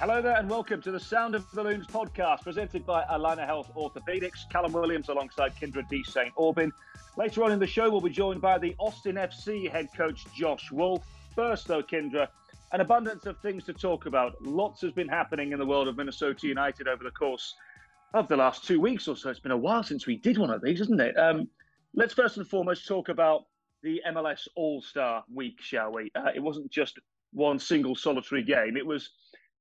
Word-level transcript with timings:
Hello 0.00 0.22
there, 0.22 0.38
and 0.38 0.48
welcome 0.48 0.80
to 0.80 0.90
the 0.90 0.98
Sound 0.98 1.34
of 1.34 1.50
the 1.50 1.62
Loons 1.62 1.86
podcast, 1.86 2.42
presented 2.42 2.86
by 2.86 3.04
Allina 3.04 3.44
Health 3.44 3.70
Orthopedics. 3.76 4.48
Callum 4.50 4.72
Williams 4.72 5.10
alongside 5.10 5.54
Kyndra 5.56 5.86
D. 5.90 6.02
St. 6.04 6.32
Aubin. 6.36 6.72
Later 7.18 7.44
on 7.44 7.52
in 7.52 7.58
the 7.58 7.66
show, 7.66 7.90
we'll 7.90 8.00
be 8.00 8.08
joined 8.08 8.40
by 8.40 8.56
the 8.56 8.74
Austin 8.78 9.16
FC 9.16 9.70
head 9.70 9.88
coach 9.94 10.24
Josh 10.34 10.72
Wolff. 10.72 11.02
First, 11.34 11.68
though, 11.68 11.82
Kyndra, 11.82 12.28
an 12.72 12.80
abundance 12.80 13.26
of 13.26 13.38
things 13.40 13.64
to 13.64 13.74
talk 13.74 14.06
about. 14.06 14.40
Lots 14.40 14.80
has 14.80 14.92
been 14.92 15.06
happening 15.06 15.52
in 15.52 15.58
the 15.58 15.66
world 15.66 15.86
of 15.86 15.98
Minnesota 15.98 16.46
United 16.46 16.88
over 16.88 17.04
the 17.04 17.10
course 17.10 17.54
of 18.14 18.28
the 18.28 18.36
last 18.36 18.64
two 18.64 18.80
weeks 18.80 19.06
or 19.08 19.16
so. 19.16 19.30
It's 19.30 19.40
been 19.40 19.52
a 19.52 19.56
while 19.56 19.82
since 19.82 20.06
we 20.06 20.16
did 20.16 20.38
one 20.38 20.50
of 20.50 20.62
these, 20.62 20.80
isn't 20.80 21.00
it? 21.00 21.16
Um, 21.18 21.48
let's 21.94 22.14
first 22.14 22.36
and 22.36 22.46
foremost 22.46 22.86
talk 22.86 23.08
about 23.08 23.44
the 23.82 24.00
MLS 24.08 24.48
All 24.56 24.82
Star 24.82 25.24
Week, 25.32 25.60
shall 25.60 25.92
we? 25.92 26.10
Uh, 26.14 26.30
it 26.34 26.40
wasn't 26.40 26.70
just 26.70 26.98
one 27.32 27.58
single 27.58 27.94
solitary 27.94 28.42
game. 28.42 28.76
It 28.76 28.86
was 28.86 29.10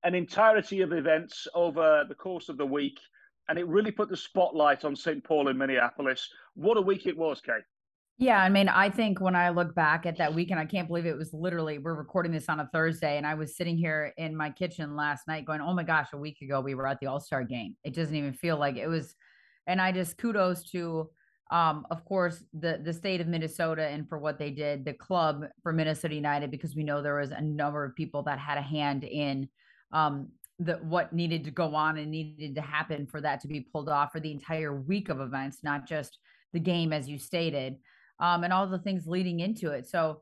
an 0.04 0.16
entirety 0.16 0.82
of 0.82 0.94
events 0.94 1.48
over 1.54 2.06
the 2.08 2.16
course 2.16 2.50
of 2.50 2.58
the 2.58 2.66
week, 2.66 3.00
and 3.48 3.60
it 3.60 3.68
really 3.68 3.92
put 3.92 4.10
the 4.10 4.18
spotlight 4.18 4.84
on 4.86 4.96
St. 4.96 5.24
Paul 5.24 5.50
in 5.50 5.58
Minneapolis. 5.58 6.30
What 6.56 6.78
a 6.78 6.82
week 6.82 7.06
it 7.06 7.18
was, 7.18 7.42
Kate. 7.42 7.64
Yeah, 8.22 8.44
I 8.44 8.50
mean, 8.50 8.68
I 8.68 8.90
think 8.90 9.22
when 9.22 9.34
I 9.34 9.48
look 9.48 9.74
back 9.74 10.06
at 10.06 10.18
that 10.18 10.34
weekend, 10.34 10.60
I 10.60 10.66
can't 10.66 10.90
believe 10.90 11.06
it 11.06 11.18
was 11.18 11.34
literally, 11.34 11.78
we're 11.78 11.94
recording 11.94 12.34
this 12.34 12.50
on 12.50 12.60
a 12.60 12.70
Thursday, 12.74 13.16
and 13.16 13.26
I 13.26 13.34
was 13.34 13.56
sitting 13.56 13.78
here 13.78 14.14
in 14.18 14.36
my 14.36 14.50
kitchen 14.50 14.98
last 14.98 15.26
night 15.26 15.46
going, 15.46 15.62
oh 15.62 15.74
my 15.74 15.84
gosh, 15.84 16.10
a 16.12 16.18
week 16.18 16.42
ago 16.42 16.60
we 16.60 16.76
were 16.76 16.86
at 16.86 17.00
the 17.00 17.08
All 17.08 17.22
Star 17.22 17.46
game. 17.46 17.78
It 17.86 17.94
doesn't 17.94 18.14
even 18.14 18.34
feel 18.34 18.58
like 18.58 18.76
it 18.76 18.88
was. 18.88 19.16
And 19.68 19.80
I 19.80 19.94
just 19.94 20.18
kudos 20.18 20.70
to, 20.72 21.10
um, 21.50 21.88
of 21.92 22.04
course, 22.04 22.44
the 22.54 22.82
the 22.84 22.92
state 22.92 23.22
of 23.22 23.28
Minnesota 23.28 23.88
and 23.88 24.08
for 24.10 24.20
what 24.20 24.38
they 24.38 24.52
did, 24.52 24.84
the 24.84 24.94
club 24.94 25.46
for 25.64 25.72
Minnesota 25.72 26.14
United, 26.14 26.52
because 26.52 26.76
we 26.76 26.84
know 26.84 27.02
there 27.02 27.22
was 27.22 27.32
a 27.32 27.40
number 27.42 27.86
of 27.86 27.96
people 27.96 28.22
that 28.24 28.38
had 28.38 28.58
a 28.58 28.62
hand 28.62 29.06
in 29.06 29.48
um, 29.94 30.28
the 30.60 30.74
what 30.84 31.14
needed 31.14 31.46
to 31.46 31.52
go 31.52 31.74
on 31.74 31.98
and 31.98 32.12
needed 32.12 32.54
to 32.56 32.62
happen 32.62 33.08
for 33.08 33.22
that 33.22 33.40
to 33.40 33.48
be 33.48 33.62
pulled 33.62 33.88
off 33.88 34.12
for 34.12 34.20
the 34.20 34.32
entire 34.32 34.76
week 34.76 35.08
of 35.08 35.22
events, 35.22 35.60
not 35.64 35.88
just 35.88 36.20
the 36.52 36.60
game 36.60 36.92
as 36.92 37.08
you 37.08 37.18
stated, 37.18 37.78
um, 38.20 38.44
and 38.44 38.54
all 38.54 38.68
the 38.68 38.80
things 38.80 39.08
leading 39.08 39.40
into 39.40 39.72
it. 39.72 39.88
So 39.88 40.22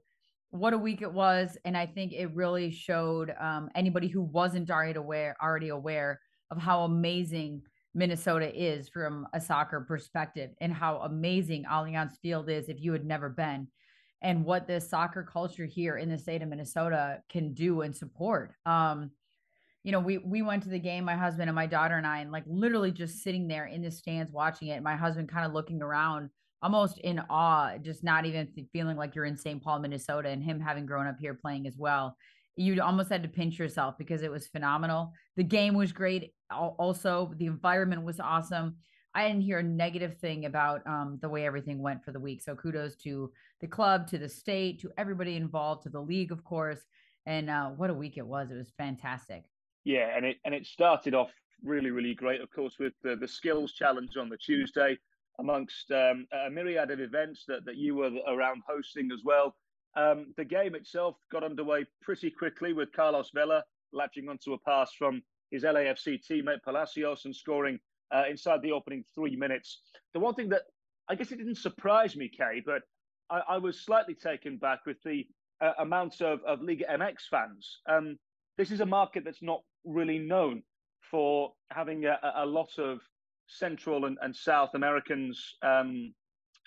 what 0.52 0.74
a 0.74 0.78
week 0.78 1.02
it 1.02 1.12
was, 1.12 1.58
and 1.66 1.76
I 1.76 1.86
think 1.86 2.14
it 2.14 2.34
really 2.34 2.72
showed 2.72 3.34
um, 3.40 3.70
anybody 3.76 4.08
who 4.08 4.22
wasn't 4.22 4.72
already 4.72 4.98
aware 4.98 5.36
already 5.42 5.70
aware 5.70 6.22
of 6.52 6.58
how 6.58 6.84
amazing 6.84 7.62
Minnesota 7.94 8.50
is 8.56 8.88
from 8.88 9.28
a 9.34 9.42
soccer 9.42 9.82
perspective, 9.82 10.52
and 10.62 10.72
how 10.72 10.98
amazing 11.00 11.66
Allianz 11.66 12.18
Field 12.22 12.50
is 12.50 12.70
if 12.70 12.82
you 12.82 12.94
had 12.94 13.06
never 13.06 13.30
been, 13.30 13.68
and 14.22 14.46
what 14.46 14.68
this 14.68 14.90
soccer 14.90 15.24
culture 15.24 15.66
here 15.66 15.98
in 15.98 16.10
the 16.10 16.18
state 16.18 16.42
of 16.42 16.48
Minnesota 16.48 17.22
can 17.30 17.54
do 17.54 17.82
and 17.82 17.96
support. 17.96 18.54
Um, 18.66 19.12
you 19.84 19.92
know, 19.92 20.00
we 20.00 20.18
we 20.18 20.42
went 20.42 20.64
to 20.64 20.70
the 20.70 20.80
game, 20.80 21.04
my 21.06 21.16
husband 21.16 21.50
and 21.50 21.56
my 21.56 21.66
daughter 21.66 21.96
and 21.96 22.08
I, 22.08 22.20
and 22.20 22.32
like 22.32 22.44
literally 22.46 22.92
just 22.92 23.24
sitting 23.24 23.48
there 23.48 23.66
in 23.66 23.82
the 23.82 23.92
stands 23.92 24.32
watching 24.32 24.70
it. 24.70 24.84
My 24.84 24.96
husband 24.96 25.30
kind 25.30 25.46
of 25.46 25.54
looking 25.54 25.82
around, 25.82 26.30
almost 26.62 26.98
in 27.00 27.22
awe, 27.30 27.78
just 27.78 28.04
not 28.04 28.26
even 28.26 28.48
feeling 28.74 28.98
like 28.98 29.16
you're 29.16 29.26
in 29.26 29.38
St. 29.38 29.62
Paul, 29.62 29.80
Minnesota, 29.80 30.30
and 30.30 30.44
him 30.44 30.60
having 30.60 30.86
grown 30.86 31.08
up 31.08 31.18
here 31.20 31.34
playing 31.34 31.68
as 31.68 31.78
well. 31.78 32.18
You 32.56 32.82
almost 32.82 33.10
had 33.10 33.22
to 33.22 33.30
pinch 33.30 33.60
yourself 33.60 33.98
because 34.00 34.24
it 34.24 34.32
was 34.32 34.48
phenomenal. 34.48 35.14
The 35.36 35.44
game 35.44 35.76
was 35.76 35.92
great. 35.92 36.34
Also, 36.50 37.32
the 37.38 37.46
environment 37.46 38.04
was 38.04 38.20
awesome. 38.20 38.78
I 39.14 39.28
didn't 39.28 39.44
hear 39.44 39.60
a 39.60 39.64
negative 39.64 40.18
thing 40.18 40.46
about 40.46 40.86
um, 40.88 41.20
the 41.22 41.30
way 41.30 41.46
everything 41.46 41.82
went 41.82 42.04
for 42.04 42.12
the 42.12 42.20
week. 42.20 42.42
So 42.42 42.56
kudos 42.56 42.96
to 42.98 43.32
the 43.62 43.68
club, 43.68 44.08
to 44.08 44.18
the 44.18 44.30
state, 44.30 44.80
to 44.82 44.92
everybody 44.98 45.36
involved, 45.36 45.84
to 45.84 45.90
the 45.90 46.02
league, 46.02 46.32
of 46.32 46.44
course. 46.44 46.82
And 47.26 47.50
uh, 47.50 47.70
what 47.70 47.90
a 47.90 47.94
week 47.94 48.18
it 48.18 48.26
was! 48.26 48.52
It 48.52 48.56
was 48.56 48.72
fantastic. 48.78 49.44
Yeah, 49.84 50.16
and 50.16 50.26
it 50.26 50.38
and 50.46 50.56
it 50.56 50.66
started 50.66 51.14
off 51.14 51.30
really 51.64 51.92
really 51.92 52.14
great, 52.14 52.42
of 52.42 52.50
course, 52.52 52.76
with 52.80 52.94
the, 53.04 53.16
the 53.16 53.28
skills 53.28 53.74
challenge 53.74 54.18
on 54.18 54.30
the 54.30 54.38
Tuesday, 54.38 54.98
amongst 55.40 55.92
um, 55.92 56.28
a 56.46 56.50
myriad 56.50 56.92
of 56.92 57.00
events 57.00 57.46
that 57.48 57.66
that 57.66 57.76
you 57.76 57.96
were 57.96 58.12
around 58.28 58.62
hosting 58.68 59.12
as 59.12 59.22
well. 59.24 59.56
Um, 59.96 60.34
the 60.38 60.46
game 60.46 60.76
itself 60.76 61.16
got 61.32 61.44
underway 61.44 61.86
pretty 62.02 62.30
quickly 62.30 62.74
with 62.74 62.92
Carlos 62.92 63.32
Vela 63.34 63.64
latching 63.94 64.30
onto 64.30 64.54
a 64.54 64.60
pass 64.60 64.92
from 64.98 65.22
his 65.52 65.64
LAFC 65.64 66.20
teammate 66.30 66.62
Palacios 66.64 67.26
and 67.26 67.36
scoring 67.36 67.80
uh, 68.14 68.24
inside 68.30 68.62
the 68.62 68.72
opening 68.72 69.04
three 69.16 69.36
minutes. 69.36 69.82
The 70.14 70.20
one 70.20 70.36
thing 70.36 70.50
that 70.50 70.64
I 71.10 71.16
guess 71.16 71.32
it 71.32 71.38
didn't 71.38 71.58
surprise 71.58 72.16
me, 72.16 72.30
Kay, 72.30 72.62
but 72.66 72.82
I, 73.30 73.42
I 73.50 73.58
was 73.58 73.80
slightly 73.80 74.14
taken 74.14 74.58
back 74.58 74.86
with 74.86 74.98
the 75.04 75.26
uh, 75.62 75.72
amount 75.80 76.22
of, 76.22 76.40
of 76.46 76.62
Liga 76.62 76.86
MX 76.92 77.16
fans. 77.30 77.80
Um, 77.90 78.18
this 78.58 78.72
is 78.72 78.82
a 78.82 78.86
market 78.86 79.24
that's 79.24 79.42
not 79.42 79.62
really 79.86 80.20
known 80.20 80.64
for 81.10 81.54
having 81.72 82.06
a, 82.06 82.18
a 82.36 82.46
lot 82.46 82.78
of 82.78 83.00
Central 83.48 84.06
and, 84.06 84.18
and 84.22 84.36
South 84.36 84.74
Americans 84.74 85.56
um, 85.64 86.14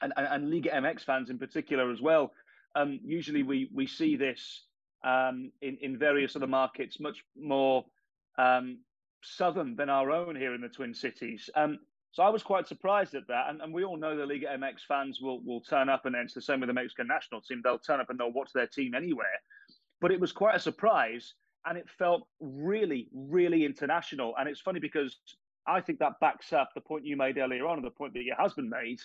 and, 0.03 0.13
and, 0.17 0.27
and, 0.31 0.51
Liga 0.51 0.71
MX 0.71 1.03
fans 1.03 1.31
in 1.31 1.39
particular 1.39 1.91
as 1.91 2.01
well. 2.01 2.33
Um, 2.75 3.01
usually 3.05 3.43
we, 3.43 3.71
we 3.75 3.87
see 3.87 4.17
this 4.17 4.65
um, 5.05 5.53
in, 5.61 5.77
in 5.83 5.99
various 5.99 6.37
other 6.37 6.47
markets 6.47 7.01
much 7.01 7.25
more 7.39 7.85
um, 8.39 8.79
southern 9.23 9.77
than 9.77 9.91
our 9.91 10.11
own 10.11 10.37
here 10.37 10.55
in 10.55 10.61
the 10.61 10.69
Twin 10.69 10.95
Cities. 10.95 11.51
Um, 11.55 11.79
so 12.13 12.23
I 12.23 12.29
was 12.29 12.43
quite 12.43 12.67
surprised 12.67 13.15
at 13.15 13.29
that. 13.29 13.49
And, 13.49 13.61
and, 13.61 13.73
we 13.73 13.85
all 13.85 13.97
know 13.97 14.17
the 14.17 14.27
Liga 14.27 14.47
MX 14.47 14.81
fans 14.89 15.21
will, 15.21 15.41
will 15.45 15.61
turn 15.61 15.89
up, 15.89 16.07
and 16.07 16.17
it's 16.17 16.35
the 16.35 16.43
same 16.43 16.61
with 16.61 16.69
the 16.69 16.75
Mexican 16.75 17.07
national 17.07 17.41
team. 17.41 17.61
They'll 17.63 17.79
turn 17.79 18.01
up 18.01 18.11
and 18.11 18.19
they'll 18.19 18.33
watch 18.33 18.51
their 18.53 18.67
team 18.67 18.95
anywhere. 18.95 19.27
But 20.01 20.11
it 20.11 20.21
was 20.21 20.33
quite 20.33 20.57
a 20.57 20.61
surprise 20.61 21.35
and 21.67 21.77
it 21.77 21.89
felt 21.99 22.27
really, 22.41 23.09
really 23.13 23.65
international. 23.65 24.35
And 24.39 24.49
it's 24.49 24.61
funny 24.61 24.81
because 24.81 25.19
I 25.67 25.81
think 25.81 25.99
that 25.99 26.21
backs 26.21 26.53
up 26.53 26.71
the 26.75 26.81
point 26.81 27.05
you 27.05 27.17
made 27.17 27.39
earlier 27.39 27.67
on, 27.67 27.79
and 27.79 27.87
the 27.87 27.91
point 27.91 28.15
that 28.15 28.25
your 28.25 28.37
husband 28.37 28.71
made. 28.71 29.01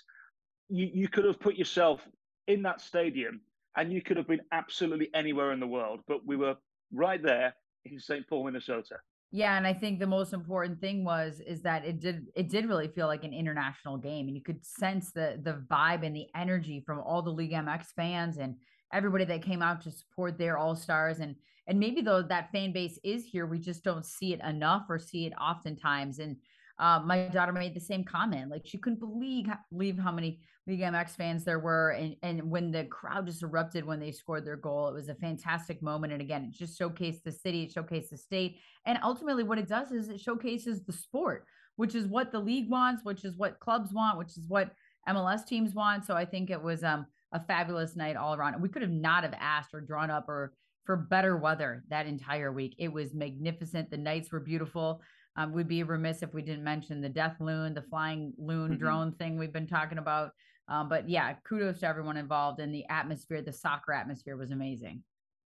You, 0.69 0.89
you 0.93 1.07
could 1.07 1.25
have 1.25 1.39
put 1.39 1.55
yourself 1.55 2.07
in 2.47 2.63
that 2.63 2.81
stadium 2.81 3.41
and 3.77 3.91
you 3.91 4.01
could 4.01 4.17
have 4.17 4.27
been 4.27 4.41
absolutely 4.51 5.09
anywhere 5.13 5.51
in 5.51 5.59
the 5.59 5.67
world, 5.67 6.01
but 6.07 6.25
we 6.25 6.35
were 6.35 6.55
right 6.93 7.21
there 7.21 7.53
in 7.85 7.99
St. 7.99 8.27
Paul, 8.27 8.45
Minnesota. 8.45 8.95
Yeah, 9.31 9.57
and 9.57 9.67
I 9.67 9.73
think 9.73 9.99
the 9.99 10.07
most 10.07 10.33
important 10.33 10.79
thing 10.79 11.03
was 11.03 11.41
is 11.45 11.61
that 11.63 11.83
it 11.83 11.99
did 11.99 12.27
it 12.35 12.47
did 12.47 12.67
really 12.67 12.87
feel 12.87 13.07
like 13.07 13.23
an 13.25 13.33
international 13.33 13.97
game, 13.97 14.27
and 14.27 14.35
you 14.35 14.41
could 14.41 14.63
sense 14.65 15.11
the 15.11 15.39
the 15.43 15.63
vibe 15.69 16.05
and 16.05 16.15
the 16.15 16.27
energy 16.35 16.81
from 16.85 16.99
all 16.99 17.21
the 17.21 17.31
League 17.31 17.51
MX 17.51 17.87
fans 17.95 18.37
and 18.37 18.55
everybody 18.93 19.25
that 19.25 19.41
came 19.41 19.61
out 19.61 19.81
to 19.81 19.91
support 19.91 20.37
their 20.37 20.57
all 20.57 20.75
stars 20.75 21.19
and 21.19 21.35
and 21.67 21.79
maybe 21.79 22.01
though 22.01 22.21
that 22.21 22.51
fan 22.51 22.71
base 22.71 22.99
is 23.03 23.25
here 23.25 23.45
we 23.45 23.59
just 23.59 23.83
don't 23.83 24.05
see 24.05 24.33
it 24.33 24.41
enough 24.41 24.85
or 24.89 24.99
see 24.99 25.25
it 25.25 25.33
oftentimes. 25.41 26.19
And 26.19 26.37
uh, 26.77 26.99
my 27.05 27.27
daughter 27.29 27.53
made 27.53 27.73
the 27.73 27.79
same 27.79 28.03
comment 28.03 28.51
like 28.51 28.63
she 28.65 28.77
couldn't 28.77 28.99
believe 28.99 29.47
believe 29.71 29.97
how 29.97 30.11
many 30.11 30.41
League 30.67 30.81
MX 30.81 31.11
fans 31.11 31.43
there 31.43 31.59
were. 31.59 31.91
And 31.91 32.15
and 32.21 32.51
when 32.51 32.71
the 32.71 32.85
crowd 32.85 33.25
just 33.25 33.43
erupted 33.43 33.85
when 33.85 33.99
they 33.99 34.11
scored 34.11 34.45
their 34.45 34.57
goal 34.57 34.89
it 34.89 34.93
was 34.93 35.09
a 35.09 35.15
fantastic 35.15 35.81
moment. 35.81 36.13
And 36.13 36.21
again 36.21 36.43
it 36.43 36.51
just 36.51 36.79
showcased 36.79 37.23
the 37.23 37.31
city 37.31 37.63
it 37.63 37.73
showcased 37.73 38.09
the 38.09 38.17
state. 38.17 38.57
And 38.85 38.99
ultimately 39.03 39.43
what 39.43 39.57
it 39.57 39.67
does 39.67 39.91
is 39.91 40.09
it 40.09 40.19
showcases 40.19 40.83
the 40.83 40.93
sport 40.93 41.45
which 41.77 41.95
is 41.95 42.07
what 42.07 42.31
the 42.31 42.39
league 42.39 42.69
wants 42.69 43.03
which 43.03 43.25
is 43.25 43.35
what 43.37 43.59
clubs 43.59 43.91
want 43.91 44.17
which 44.17 44.37
is 44.37 44.45
what 44.47 44.71
MLS 45.07 45.45
teams 45.45 45.73
want. 45.73 46.05
So 46.05 46.15
I 46.15 46.25
think 46.25 46.51
it 46.51 46.61
was 46.61 46.83
um 46.83 47.07
a 47.35 47.43
fabulous 47.47 47.97
night 47.97 48.15
all 48.15 48.33
around. 48.33 48.61
We 48.61 48.69
could 48.69 48.81
have 48.81 48.89
not 48.91 49.23
have 49.23 49.35
asked 49.37 49.73
or 49.73 49.81
drawn 49.81 50.09
up 50.09 50.29
or 50.29 50.53
for 50.85 50.95
better 50.95 51.35
weather 51.35 51.83
that 51.89 52.07
entire 52.07 52.51
week. 52.51 52.75
It 52.79 52.91
was 52.91 53.13
magnificent. 53.13 53.91
The 53.91 53.97
nights 53.97 54.31
were 54.31 54.39
beautiful. 54.39 55.01
Um, 55.35 55.51
we'd 55.51 55.67
be 55.67 55.83
remiss 55.83 56.23
if 56.23 56.33
we 56.33 56.41
didn't 56.41 56.63
mention 56.63 57.01
the 57.01 57.09
death 57.09 57.35
loon, 57.41 57.73
the 57.73 57.81
flying 57.81 58.31
loon 58.37 58.71
mm-hmm. 58.71 58.79
drone 58.79 59.11
thing 59.11 59.37
we've 59.37 59.51
been 59.51 59.67
talking 59.67 59.97
about. 59.97 60.31
Um, 60.69 60.87
but 60.87 61.09
yeah, 61.09 61.33
kudos 61.47 61.81
to 61.81 61.87
everyone 61.87 62.15
involved. 62.15 62.61
And 62.61 62.73
the 62.73 62.85
atmosphere, 62.89 63.41
the 63.41 63.51
soccer 63.51 63.91
atmosphere 63.91 64.37
was 64.37 64.51
amazing. 64.51 65.03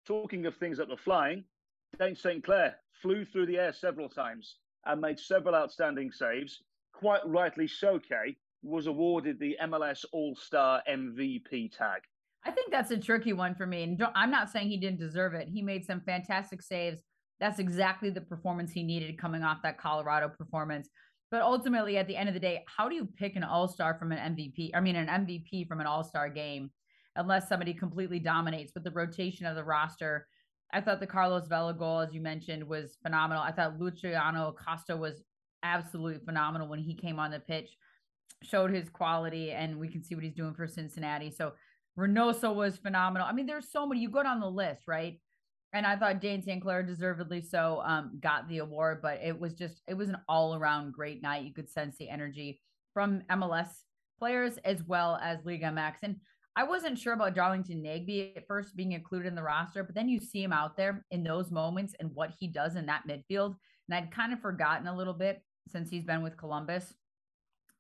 Talking 0.07 0.45
of 0.45 0.55
things 0.57 0.77
that 0.77 0.91
were 0.91 0.97
flying, 0.99 1.45
Dayne 1.99 2.15
St. 2.17 2.45
Clair 2.45 2.77
flew 3.01 3.25
through 3.25 3.47
the 3.47 3.57
air 3.57 3.73
several 3.73 4.11
times 4.11 4.57
and 4.85 5.01
made 5.01 5.19
several 5.19 5.55
outstanding 5.55 6.13
saves. 6.13 6.63
Quite 6.93 7.27
rightly 7.27 7.67
so, 7.67 7.99
Kay 7.99 8.37
was 8.63 8.87
awarded 8.87 9.39
the 9.39 9.57
MLS 9.63 10.05
All 10.13 10.35
Star 10.37 10.83
MVP 10.89 11.77
tag. 11.77 12.03
I 12.45 12.51
think 12.51 12.71
that's 12.71 12.91
a 12.91 12.99
tricky 12.99 13.33
one 13.33 13.55
for 13.55 13.67
me. 13.67 13.83
And 13.83 14.03
I'm 14.15 14.31
not 14.31 14.51
saying 14.51 14.69
he 14.69 14.79
didn't 14.79 15.01
deserve 15.01 15.35
it. 15.35 15.49
He 15.49 15.63
made 15.63 15.85
some 15.85 16.01
fantastic 16.01 16.63
saves. 16.63 17.03
That's 17.41 17.59
exactly 17.59 18.11
the 18.11 18.21
performance 18.21 18.73
he 18.73 18.83
needed 18.83 19.19
coming 19.19 19.43
off 19.43 19.63
that 19.63 19.79
Colorado 19.79 20.29
performance. 20.29 20.89
But 21.31 21.43
ultimately, 21.43 21.99
at 21.99 22.09
the 22.09 22.17
end 22.17 22.29
of 22.29 22.35
the 22.35 22.41
day, 22.41 22.65
how 22.67 22.89
do 22.89 22.95
you 22.95 23.07
pick 23.17 23.37
an 23.37 23.45
all 23.45 23.69
star 23.69 23.99
from 23.99 24.13
an 24.13 24.35
MVP? 24.35 24.71
I 24.75 24.81
mean, 24.81 24.97
an 24.97 25.09
MVP 25.09 25.69
from 25.69 25.81
an 25.81 25.87
all 25.87 26.03
star 26.03 26.29
game, 26.31 26.71
unless 27.17 27.49
somebody 27.49 27.75
completely 27.75 28.19
dominates. 28.19 28.73
But 28.73 28.83
the 28.83 28.91
rotation 28.91 29.45
of 29.45 29.55
the 29.55 29.65
roster, 29.65 30.27
I 30.73 30.81
thought 30.81 31.01
the 31.01 31.07
Carlos 31.07 31.47
Vela 31.47 31.75
goal, 31.75 32.01
as 32.01 32.15
you 32.15 32.21
mentioned, 32.21 32.67
was 32.67 32.97
phenomenal. 33.03 33.43
I 33.43 33.53
thought 33.53 33.79
Luciano 33.79 34.49
Acosta 34.49 34.97
was 34.97 35.23
absolutely 35.63 36.25
phenomenal 36.25 36.69
when 36.69 36.79
he 36.79 36.95
came 36.95 37.19
on 37.19 37.31
the 37.31 37.41
pitch 37.41 37.77
showed 38.43 38.71
his 38.71 38.89
quality, 38.89 39.53
and 39.53 39.79
we 39.79 39.89
can 39.89 40.03
see 40.03 40.15
what 40.15 40.25
he's 40.25 40.35
doing 40.35 40.55
for 40.55 40.67
Cincinnati. 40.67 41.31
So 41.31 41.53
Reynoso 41.99 42.55
was 42.55 42.77
phenomenal. 42.77 43.27
I 43.27 43.33
mean, 43.33 43.47
there's 43.47 43.71
so 43.71 43.87
many. 43.87 44.01
You 44.01 44.11
go 44.11 44.23
down 44.23 44.41
the 44.41 44.51
list, 44.51 44.85
right? 44.87 45.21
And 45.73 45.85
I 45.87 45.97
thought 45.97 46.21
Dayne 46.21 46.43
St. 46.43 46.63
Clair 46.63 46.83
deservedly 46.83 47.43
so 47.43 47.83
um, 47.85 48.19
got 48.21 48.49
the 48.49 48.59
award, 48.59 49.01
but 49.03 49.21
it 49.23 49.39
was 49.39 49.53
just 49.53 49.83
it 49.87 49.95
was 49.95 50.09
an 50.09 50.17
all 50.29 50.55
around 50.55 50.93
great 50.93 51.23
night. 51.23 51.45
You 51.45 51.53
could 51.53 51.69
sense 51.69 51.97
the 51.99 52.09
energy 52.09 52.61
from 52.95 53.23
MLS 53.31 53.69
players 54.19 54.59
as 54.65 54.83
well 54.85 55.19
as 55.23 55.45
Liga 55.45 55.71
Max. 55.71 56.01
And 56.03 56.17
I 56.57 56.65
wasn't 56.65 56.99
sure 56.99 57.13
about 57.13 57.35
Darlington 57.35 57.83
Nagbe 57.83 58.37
at 58.37 58.47
first 58.49 58.75
being 58.75 58.93
included 58.93 59.29
in 59.29 59.35
the 59.35 59.43
roster, 59.43 59.85
but 59.85 59.95
then 59.95 60.09
you 60.09 60.19
see 60.19 60.43
him 60.43 60.53
out 60.53 60.77
there 60.77 61.05
in 61.11 61.23
those 61.23 61.51
moments 61.51 61.95
and 62.01 62.11
what 62.15 62.31
he 62.39 62.49
does 62.49 62.75
in 62.75 62.87
that 62.87 63.07
midfield. 63.07 63.55
And 63.89 63.95
I'd 63.95 64.11
kind 64.11 64.33
of 64.33 64.41
forgotten 64.41 64.87
a 64.87 64.97
little 64.97 65.15
bit 65.15 65.43
since 65.69 65.89
he's 65.91 66.05
been 66.05 66.23
with 66.23 66.37
Columbus, 66.37 66.95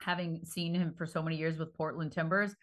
having 0.00 0.44
seen 0.44 0.74
him 0.74 0.94
for 0.96 1.06
so 1.06 1.22
many 1.22 1.36
years 1.36 1.58
with 1.58 1.74
Portland 1.74 2.12
Timbers, 2.12 2.54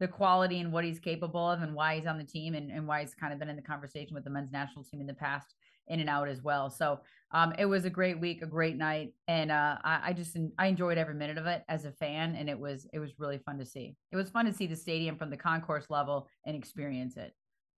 the 0.00 0.08
quality 0.08 0.60
and 0.60 0.72
what 0.72 0.84
he's 0.84 0.98
capable 0.98 1.50
of 1.50 1.62
and 1.62 1.74
why 1.74 1.96
he's 1.96 2.06
on 2.06 2.18
the 2.18 2.24
team 2.24 2.54
and, 2.54 2.70
and 2.70 2.86
why 2.86 3.00
he's 3.00 3.14
kind 3.14 3.32
of 3.32 3.38
been 3.38 3.48
in 3.48 3.56
the 3.56 3.62
conversation 3.62 4.14
with 4.14 4.24
the 4.24 4.30
men's 4.30 4.52
national 4.52 4.84
team 4.84 5.00
in 5.00 5.06
the 5.06 5.14
past 5.14 5.54
in 5.88 6.00
and 6.00 6.08
out 6.08 6.28
as 6.28 6.42
well. 6.42 6.70
So 6.70 7.00
um, 7.32 7.52
it 7.58 7.66
was 7.66 7.84
a 7.84 7.90
great 7.90 8.18
week, 8.18 8.42
a 8.42 8.46
great 8.46 8.76
night, 8.76 9.12
and 9.28 9.50
uh, 9.50 9.76
I, 9.84 10.00
I, 10.06 10.12
just 10.12 10.36
I 10.58 10.66
enjoyed 10.66 10.98
every 10.98 11.14
minute 11.14 11.36
of 11.36 11.46
it 11.46 11.62
as 11.68 11.84
a 11.84 11.92
fan, 11.92 12.36
and 12.36 12.48
it 12.48 12.58
was 12.58 12.86
it 12.92 12.98
was 12.98 13.18
really 13.18 13.38
fun 13.38 13.58
to 13.58 13.66
see. 13.66 13.96
It 14.12 14.16
was 14.16 14.30
fun 14.30 14.46
to 14.46 14.52
see 14.52 14.66
the 14.66 14.76
stadium 14.76 15.16
from 15.16 15.30
the 15.30 15.36
concourse 15.36 15.86
level 15.90 16.28
and 16.46 16.56
experience 16.56 17.16
it. 17.16 17.34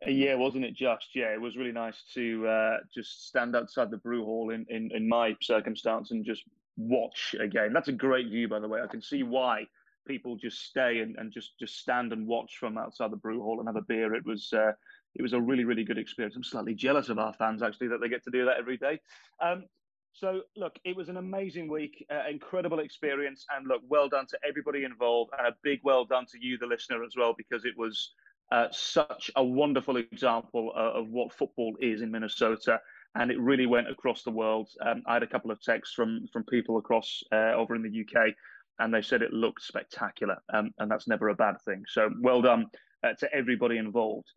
Uh, 0.06 0.10
yeah, 0.10 0.34
wasn't 0.34 0.64
it 0.64 0.74
just? 0.74 1.08
Yeah, 1.14 1.32
it 1.32 1.40
was 1.40 1.56
really 1.56 1.72
nice 1.72 2.02
to 2.14 2.46
uh, 2.46 2.76
just 2.94 3.28
stand 3.28 3.56
outside 3.56 3.90
the 3.90 3.96
brew 3.96 4.24
hall 4.24 4.50
in, 4.50 4.66
in, 4.68 4.90
in 4.94 5.08
my 5.08 5.34
circumstance 5.40 6.10
and 6.10 6.24
just 6.24 6.42
watch 6.76 7.34
a 7.38 7.46
game. 7.46 7.72
That's 7.72 7.88
a 7.88 7.92
great 7.92 8.28
view, 8.28 8.48
by 8.48 8.60
the 8.60 8.68
way. 8.68 8.80
I 8.82 8.86
can 8.86 9.02
see 9.02 9.22
why 9.22 9.66
people 10.06 10.36
just 10.36 10.64
stay 10.64 11.00
and, 11.00 11.16
and 11.16 11.32
just 11.32 11.58
just 11.58 11.78
stand 11.78 12.12
and 12.12 12.26
watch 12.26 12.58
from 12.58 12.78
outside 12.78 13.10
the 13.10 13.16
brew 13.16 13.42
hall 13.42 13.58
and 13.58 13.68
have 13.68 13.76
a 13.76 13.82
beer. 13.82 14.14
It 14.14 14.24
was 14.24 14.52
uh, 14.52 14.72
it 15.14 15.22
was 15.22 15.32
a 15.32 15.40
really, 15.40 15.64
really 15.64 15.84
good 15.84 15.98
experience. 15.98 16.36
I'm 16.36 16.44
slightly 16.44 16.74
jealous 16.74 17.08
of 17.08 17.18
our 17.18 17.32
fans 17.32 17.62
actually 17.62 17.88
that 17.88 18.00
they 18.00 18.08
get 18.08 18.24
to 18.24 18.30
do 18.30 18.44
that 18.44 18.58
every 18.58 18.76
day. 18.76 19.00
Um, 19.42 19.64
so 20.12 20.42
look, 20.56 20.78
it 20.84 20.96
was 20.96 21.08
an 21.08 21.18
amazing 21.18 21.68
week, 21.68 22.06
uh, 22.10 22.28
incredible 22.30 22.78
experience, 22.78 23.44
and 23.54 23.66
look, 23.66 23.82
well 23.88 24.08
done 24.08 24.26
to 24.28 24.38
everybody 24.48 24.84
involved, 24.84 25.32
and 25.38 25.46
a 25.46 25.56
big 25.62 25.80
well 25.82 26.04
done 26.04 26.26
to 26.32 26.38
you, 26.40 26.56
the 26.58 26.66
listener, 26.66 27.04
as 27.04 27.14
well, 27.16 27.34
because 27.36 27.64
it 27.64 27.76
was 27.76 28.12
uh, 28.50 28.68
such 28.70 29.30
a 29.36 29.44
wonderful 29.44 29.96
example 29.96 30.72
of, 30.74 31.04
of 31.04 31.08
what 31.10 31.32
football 31.32 31.74
is 31.80 32.00
in 32.00 32.10
Minnesota 32.10 32.80
and 33.18 33.30
it 33.30 33.40
really 33.40 33.66
went 33.66 33.90
across 33.90 34.22
the 34.22 34.30
world. 34.30 34.68
Um, 34.84 35.02
I 35.06 35.14
had 35.14 35.22
a 35.22 35.26
couple 35.26 35.50
of 35.50 35.60
texts 35.62 35.94
from 35.94 36.26
from 36.32 36.44
people 36.44 36.78
across 36.78 37.22
uh, 37.32 37.52
over 37.54 37.74
in 37.74 37.82
the 37.82 38.00
UK, 38.00 38.34
and 38.78 38.92
they 38.92 39.02
said 39.02 39.22
it 39.22 39.32
looked 39.32 39.62
spectacular, 39.62 40.36
um, 40.52 40.70
and 40.78 40.90
that's 40.90 41.08
never 41.08 41.28
a 41.28 41.34
bad 41.34 41.56
thing. 41.62 41.84
So 41.88 42.10
well 42.20 42.42
done 42.42 42.66
uh, 43.02 43.14
to 43.14 43.34
everybody 43.34 43.78
involved. 43.78 44.28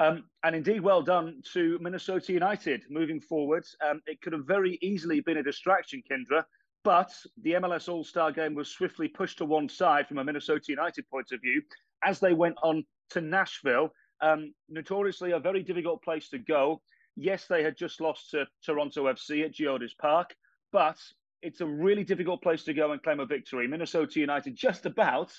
Um, 0.00 0.24
and 0.42 0.56
indeed, 0.56 0.80
well 0.80 1.02
done 1.02 1.40
to 1.52 1.78
Minnesota 1.80 2.32
United 2.32 2.82
moving 2.90 3.20
forward. 3.20 3.64
Um, 3.88 4.00
it 4.06 4.20
could 4.20 4.32
have 4.32 4.46
very 4.46 4.78
easily 4.82 5.20
been 5.20 5.36
a 5.36 5.42
distraction, 5.42 6.02
Kyndra, 6.10 6.44
but 6.82 7.12
the 7.42 7.52
MLS 7.52 7.88
All 7.88 8.02
Star 8.02 8.32
game 8.32 8.54
was 8.54 8.68
swiftly 8.68 9.06
pushed 9.06 9.38
to 9.38 9.44
one 9.44 9.68
side 9.68 10.08
from 10.08 10.18
a 10.18 10.24
Minnesota 10.24 10.64
United 10.68 11.08
point 11.08 11.30
of 11.32 11.40
view 11.40 11.62
as 12.02 12.18
they 12.18 12.32
went 12.32 12.56
on 12.62 12.84
to 13.10 13.20
Nashville. 13.20 13.90
Um, 14.20 14.52
notoriously 14.68 15.32
a 15.32 15.38
very 15.38 15.62
difficult 15.62 16.02
place 16.02 16.28
to 16.30 16.38
go. 16.38 16.80
Yes, 17.16 17.46
they 17.46 17.62
had 17.62 17.76
just 17.76 18.00
lost 18.00 18.30
to 18.30 18.46
Toronto 18.64 19.04
FC 19.04 19.44
at 19.44 19.52
Geodis 19.52 19.96
Park, 19.98 20.34
but 20.72 20.98
it's 21.42 21.60
a 21.60 21.66
really 21.66 22.02
difficult 22.02 22.42
place 22.42 22.64
to 22.64 22.74
go 22.74 22.92
and 22.92 23.02
claim 23.02 23.20
a 23.20 23.26
victory. 23.26 23.68
Minnesota 23.68 24.18
United 24.18 24.56
just 24.56 24.86
about 24.86 25.32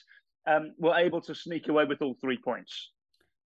um, 0.48 0.74
were 0.78 0.96
able 0.96 1.20
to 1.22 1.36
sneak 1.36 1.68
away 1.68 1.86
with 1.86 2.02
all 2.02 2.16
three 2.22 2.38
points. 2.38 2.92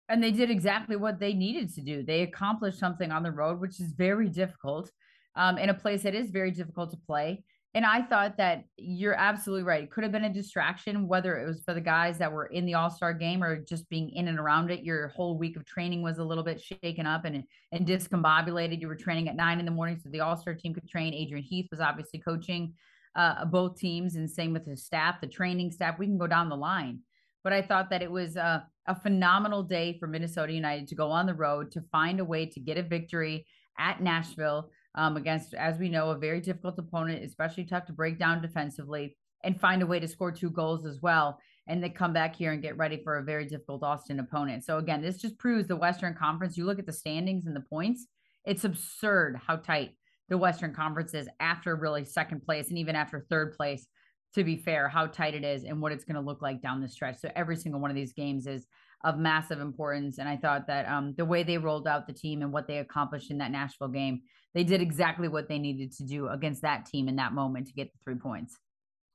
And 0.09 0.23
they 0.23 0.31
did 0.31 0.49
exactly 0.49 0.95
what 0.95 1.19
they 1.19 1.33
needed 1.33 1.73
to 1.75 1.81
do. 1.81 2.03
They 2.03 2.21
accomplished 2.21 2.79
something 2.79 3.11
on 3.11 3.23
the 3.23 3.31
road, 3.31 3.59
which 3.59 3.79
is 3.79 3.93
very 3.93 4.27
difficult 4.27 4.91
um, 5.35 5.57
in 5.57 5.69
a 5.69 5.73
place 5.73 6.03
that 6.03 6.15
is 6.15 6.31
very 6.31 6.51
difficult 6.51 6.91
to 6.91 6.97
play. 6.97 7.43
And 7.75 7.85
I 7.85 8.01
thought 8.01 8.37
that 8.37 8.63
you're 8.77 9.13
absolutely 9.13 9.63
right. 9.63 9.83
It 9.83 9.91
could 9.91 10.03
have 10.03 10.11
been 10.11 10.23
a 10.23 10.33
distraction, 10.33 11.07
whether 11.07 11.37
it 11.37 11.45
was 11.45 11.61
for 11.63 11.75
the 11.75 11.81
guys 11.81 12.17
that 12.17 12.31
were 12.31 12.47
in 12.47 12.65
the 12.65 12.73
All 12.73 12.89
Star 12.89 13.13
game 13.13 13.43
or 13.43 13.57
just 13.57 13.87
being 13.89 14.09
in 14.09 14.27
and 14.27 14.39
around 14.39 14.71
it. 14.71 14.83
Your 14.83 15.09
whole 15.09 15.37
week 15.37 15.55
of 15.55 15.65
training 15.65 16.01
was 16.01 16.17
a 16.17 16.23
little 16.23 16.43
bit 16.43 16.59
shaken 16.59 17.05
up 17.05 17.25
and 17.25 17.43
and 17.71 17.87
discombobulated. 17.87 18.81
You 18.81 18.87
were 18.87 18.95
training 18.95 19.29
at 19.29 19.35
nine 19.35 19.59
in 19.59 19.65
the 19.65 19.71
morning, 19.71 19.99
so 20.01 20.09
the 20.09 20.21
All 20.21 20.35
Star 20.35 20.55
team 20.55 20.73
could 20.73 20.89
train. 20.89 21.13
Adrian 21.13 21.43
Heath 21.43 21.67
was 21.69 21.79
obviously 21.79 22.19
coaching 22.19 22.73
uh, 23.15 23.45
both 23.45 23.77
teams, 23.77 24.15
and 24.15 24.29
same 24.29 24.51
with 24.51 24.65
his 24.65 24.83
staff, 24.83 25.21
the 25.21 25.27
training 25.27 25.71
staff. 25.71 25.99
We 25.99 26.07
can 26.07 26.17
go 26.17 26.27
down 26.27 26.49
the 26.49 26.57
line, 26.57 27.01
but 27.43 27.53
I 27.53 27.61
thought 27.61 27.91
that 27.91 28.01
it 28.01 28.09
was 28.09 28.35
a, 28.35 28.65
a 28.87 28.99
phenomenal 28.99 29.61
day 29.61 29.95
for 29.99 30.07
Minnesota 30.07 30.53
United 30.53 30.87
to 30.87 30.95
go 30.95 31.11
on 31.11 31.27
the 31.27 31.35
road 31.35 31.71
to 31.73 31.81
find 31.91 32.19
a 32.19 32.25
way 32.25 32.47
to 32.47 32.59
get 32.59 32.79
a 32.79 32.83
victory 32.83 33.45
at 33.77 34.01
Nashville 34.01 34.71
um, 34.95 35.17
against, 35.17 35.53
as 35.53 35.77
we 35.77 35.89
know, 35.89 36.09
a 36.09 36.17
very 36.17 36.41
difficult 36.41 36.77
opponent, 36.79 37.23
especially 37.23 37.65
tough 37.65 37.85
to 37.85 37.93
break 37.93 38.17
down 38.17 38.41
defensively 38.41 39.15
and 39.43 39.59
find 39.59 39.81
a 39.81 39.87
way 39.87 39.99
to 39.99 40.07
score 40.07 40.31
two 40.31 40.49
goals 40.49 40.85
as 40.85 40.99
well. 41.01 41.39
And 41.67 41.83
they 41.83 41.89
come 41.89 42.13
back 42.13 42.35
here 42.35 42.51
and 42.51 42.61
get 42.61 42.77
ready 42.77 43.01
for 43.03 43.17
a 43.17 43.23
very 43.23 43.45
difficult 43.45 43.83
Austin 43.83 44.19
opponent. 44.19 44.65
So 44.65 44.79
again, 44.79 45.01
this 45.01 45.21
just 45.21 45.37
proves 45.37 45.67
the 45.67 45.75
Western 45.75 46.15
Conference. 46.15 46.57
You 46.57 46.65
look 46.65 46.79
at 46.79 46.87
the 46.87 46.93
standings 46.93 47.45
and 47.45 47.55
the 47.55 47.61
points, 47.61 48.07
it's 48.43 48.63
absurd 48.63 49.39
how 49.45 49.57
tight 49.57 49.91
the 50.29 50.37
Western 50.37 50.73
Conference 50.73 51.13
is 51.13 51.29
after 51.39 51.75
really 51.75 52.05
second 52.05 52.43
place 52.43 52.69
and 52.69 52.77
even 52.77 52.95
after 52.95 53.25
third 53.29 53.53
place. 53.55 53.87
To 54.35 54.43
be 54.43 54.57
fair, 54.57 54.87
how 54.87 55.07
tight 55.07 55.33
it 55.33 55.43
is 55.43 55.63
and 55.63 55.81
what 55.81 55.91
it's 55.91 56.03
going 56.03 56.15
to 56.15 56.21
look 56.21 56.39
like 56.41 56.61
down 56.61 56.81
the 56.81 56.87
stretch. 56.87 57.17
So 57.17 57.31
every 57.35 57.55
single 57.55 57.81
one 57.81 57.89
of 57.89 57.95
these 57.95 58.13
games 58.13 58.45
is 58.45 58.67
of 59.03 59.17
massive 59.17 59.59
importance. 59.59 60.17
And 60.17 60.27
I 60.27 60.37
thought 60.37 60.67
that 60.67 60.87
um, 60.87 61.13
the 61.17 61.25
way 61.25 61.43
they 61.43 61.57
rolled 61.57 61.87
out 61.87 62.07
the 62.07 62.13
team 62.13 62.41
and 62.41 62.51
what 62.51 62.67
they 62.67 62.77
accomplished 62.77 63.31
in 63.31 63.37
that 63.37 63.51
Nashville 63.51 63.87
game 63.87 64.21
they 64.53 64.63
did 64.63 64.81
exactly 64.81 65.27
what 65.27 65.47
they 65.47 65.59
needed 65.59 65.91
to 65.97 66.03
do 66.03 66.27
against 66.27 66.61
that 66.63 66.85
team 66.85 67.07
in 67.07 67.15
that 67.17 67.33
moment 67.33 67.67
to 67.67 67.73
get 67.73 67.91
the 67.91 67.99
three 68.03 68.15
points. 68.15 68.57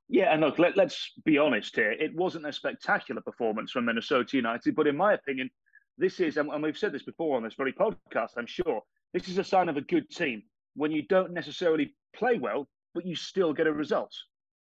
Yeah, 0.09 0.33
and 0.33 0.43
look, 0.43 0.59
let, 0.59 0.79
us 0.79 1.11
be 1.25 1.39
honest 1.39 1.75
here. 1.75 1.93
It 1.93 2.15
wasn't 2.15 2.47
a 2.47 2.53
spectacular 2.53 3.21
performance 3.23 3.73
from 3.73 3.87
Minnesota 3.87 4.37
United, 4.37 4.77
but 4.77 4.87
in 4.87 4.97
my 4.97 5.15
opinion, 5.15 5.51
this 5.97 6.21
is, 6.21 6.37
and 6.37 6.63
we've 6.63 6.79
said 6.79 6.93
this 6.93 7.03
before 7.03 7.37
on 7.37 7.43
this 7.43 7.55
very 7.55 7.73
podcast, 7.73 8.31
I'm 8.37 8.47
sure, 8.47 8.83
this 9.13 9.29
is 9.29 9.39
a 9.39 9.45
sign 9.45 9.69
of 9.69 9.77
a 9.77 9.81
good 9.81 10.09
team 10.11 10.43
when 10.77 10.93
you 10.93 11.03
don't 11.03 11.33
necessarily 11.33 11.95
play 12.15 12.39
well, 12.39 12.69
but 12.95 13.07
you 13.07 13.17
still 13.17 13.53
get 13.53 13.67
a 13.67 13.73
result. 13.73 14.15